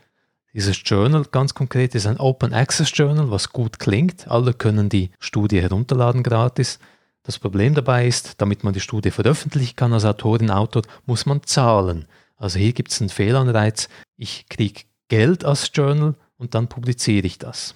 Dieses 0.54 0.82
Journal 0.84 1.24
ganz 1.30 1.54
konkret 1.54 1.94
ist 1.94 2.06
ein 2.06 2.20
Open 2.20 2.52
Access 2.52 2.92
Journal, 2.94 3.30
was 3.30 3.50
gut 3.50 3.78
klingt. 3.78 4.28
Alle 4.28 4.52
können 4.52 4.90
die 4.90 5.10
Studie 5.18 5.62
herunterladen 5.62 6.22
gratis. 6.22 6.78
Das 7.22 7.38
Problem 7.38 7.74
dabei 7.74 8.06
ist, 8.06 8.40
damit 8.42 8.62
man 8.62 8.74
die 8.74 8.80
Studie 8.80 9.10
veröffentlichen 9.10 9.76
kann 9.76 9.94
als 9.94 10.04
Autorin, 10.04 10.50
Autor, 10.50 10.82
muss 11.06 11.24
man 11.24 11.42
zahlen. 11.44 12.06
Also 12.36 12.58
hier 12.58 12.74
gibt 12.74 12.92
es 12.92 13.00
einen 13.00 13.08
Fehlanreiz. 13.08 13.88
Ich 14.18 14.46
kriege 14.50 14.82
Geld 15.08 15.44
als 15.44 15.70
Journal 15.72 16.16
und 16.36 16.54
dann 16.54 16.68
publiziere 16.68 17.26
ich 17.26 17.38
das. 17.38 17.74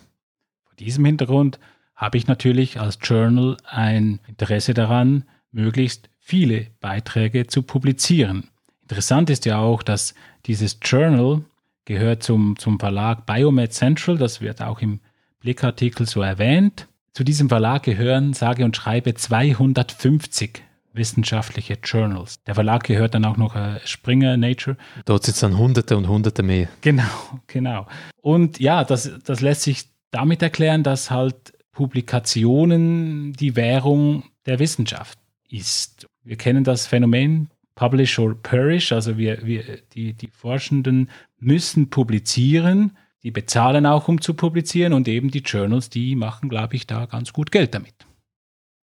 Vor 0.65 0.75
diesem 0.77 1.05
Hintergrund 1.07 1.59
habe 1.95 2.19
ich 2.19 2.27
natürlich 2.27 2.79
als 2.79 2.99
Journal 3.01 3.57
ein 3.65 4.21
Interesse 4.27 4.75
daran, 4.75 5.25
möglichst 5.51 6.11
viele 6.19 6.67
Beiträge 6.81 7.47
zu 7.47 7.62
publizieren. 7.62 8.51
Interessant 8.83 9.31
ist 9.31 9.47
ja 9.47 9.59
auch, 9.59 9.83
dass 9.83 10.15
dieses 10.45 10.79
Journal 10.83 11.43
gehört 11.87 12.22
zum, 12.22 12.59
zum 12.59 12.79
Verlag 12.79 13.25
Biomed 13.25 13.72
Central, 13.72 14.18
das 14.18 14.42
wird 14.42 14.61
auch 14.61 14.83
im 14.83 15.01
Blickartikel 15.40 16.07
so 16.07 16.20
erwähnt. 16.20 16.88
Zu 17.14 17.25
diesem 17.25 17.49
Verlag 17.49 17.85
gehören, 17.85 18.35
sage 18.35 18.64
und 18.64 18.77
schreibe, 18.77 19.14
250 19.14 20.62
wissenschaftliche 20.92 21.79
Journals. 21.83 22.42
Der 22.44 22.55
Verlag 22.55 22.85
gehört 22.85 23.14
dann 23.14 23.25
auch 23.25 23.37
noch 23.37 23.55
äh, 23.55 23.79
Springer 23.85 24.37
Nature. 24.37 24.77
Dort 25.05 25.25
sitzen 25.25 25.51
dann 25.51 25.59
Hunderte 25.59 25.96
und 25.96 26.09
Hunderte 26.09 26.42
mehr. 26.42 26.68
Genau, 26.81 27.05
genau. 27.46 27.87
Und 28.20 28.59
ja, 28.61 28.85
das, 28.85 29.11
das 29.25 29.40
lässt 29.40 29.62
sich 29.62 29.85
damit 30.11 30.42
erklären, 30.42 30.83
dass 30.83 31.11
halt 31.11 31.53
Publikationen 31.72 33.35
die 33.35 33.55
Währung 33.57 34.25
der 34.46 34.59
Wissenschaft 34.59 35.18
ist. 35.49 36.07
Wir 36.25 36.37
kennen 36.37 36.64
das 36.64 36.87
Phänomen 36.87 37.51
Publish 37.77 38.18
or 38.18 38.35
Perish, 38.35 38.90
also 38.90 39.18
wir, 39.18 39.46
wir, 39.46 39.62
die, 39.92 40.14
die 40.14 40.29
Forschenden 40.29 41.11
müssen 41.38 41.90
publizieren, 41.90 42.96
die 43.22 43.31
bezahlen 43.31 43.87
auch, 43.87 44.09
um 44.09 44.20
zu 44.20 44.35
publizieren 44.35 44.92
und 44.92 45.09
eben 45.09 45.31
die 45.31 45.40
Journals, 45.40 45.90
die 45.90 46.14
machen, 46.14 46.49
glaube 46.49 46.77
ich, 46.77 46.87
da 46.87 47.07
ganz 47.07 47.33
gut 47.33 47.51
Geld 47.51 47.75
damit. 47.75 47.94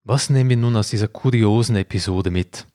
Was 0.03 0.29
nehmen 0.29 0.51
wir 0.51 0.57
nun 0.57 0.77
aus 0.77 0.91
dieser 0.91 1.09
kuriosen 1.09 1.77
Episode 1.77 2.31
mit? 2.31 2.67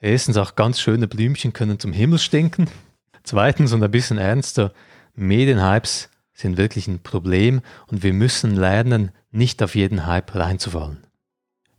Erstens, 0.00 0.36
auch 0.36 0.54
ganz 0.54 0.80
schöne 0.80 1.08
Blümchen 1.08 1.52
können 1.52 1.78
zum 1.78 1.92
Himmel 1.92 2.18
stinken. 2.18 2.68
Zweitens 3.22 3.72
und 3.72 3.82
ein 3.82 3.90
bisschen 3.90 4.18
ernster, 4.18 4.72
Medienhypes 5.14 6.08
sind 6.32 6.56
wirklich 6.56 6.88
ein 6.88 7.02
Problem 7.02 7.60
und 7.88 8.02
wir 8.02 8.14
müssen 8.14 8.56
lernen, 8.56 9.10
nicht 9.30 9.62
auf 9.62 9.74
jeden 9.74 10.06
Hype 10.06 10.34
reinzufallen. 10.34 11.04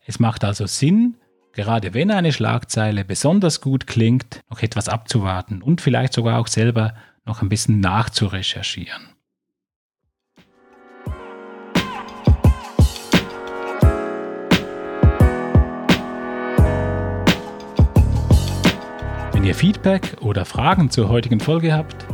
Es 0.06 0.20
macht 0.20 0.44
also 0.44 0.68
Sinn, 0.68 1.16
gerade 1.54 1.94
wenn 1.94 2.12
eine 2.12 2.32
Schlagzeile 2.32 3.04
besonders 3.04 3.62
gut 3.62 3.88
klingt, 3.88 4.42
noch 4.50 4.62
etwas 4.62 4.88
abzuwarten 4.88 5.62
und 5.62 5.82
vielleicht 5.82 6.14
sogar 6.14 6.40
auch 6.40 6.48
selber 6.48 6.94
noch 7.26 7.42
ein 7.42 7.50
bisschen 7.50 7.80
nachzurecherchieren. 7.80 9.10
Wenn 19.34 19.48
ihr 19.48 19.56
Feedback 19.56 20.18
oder 20.22 20.46
Fragen 20.46 20.92
zur 20.92 21.10
heutigen 21.10 21.40
Folge 21.40 21.74
habt, 21.74 22.06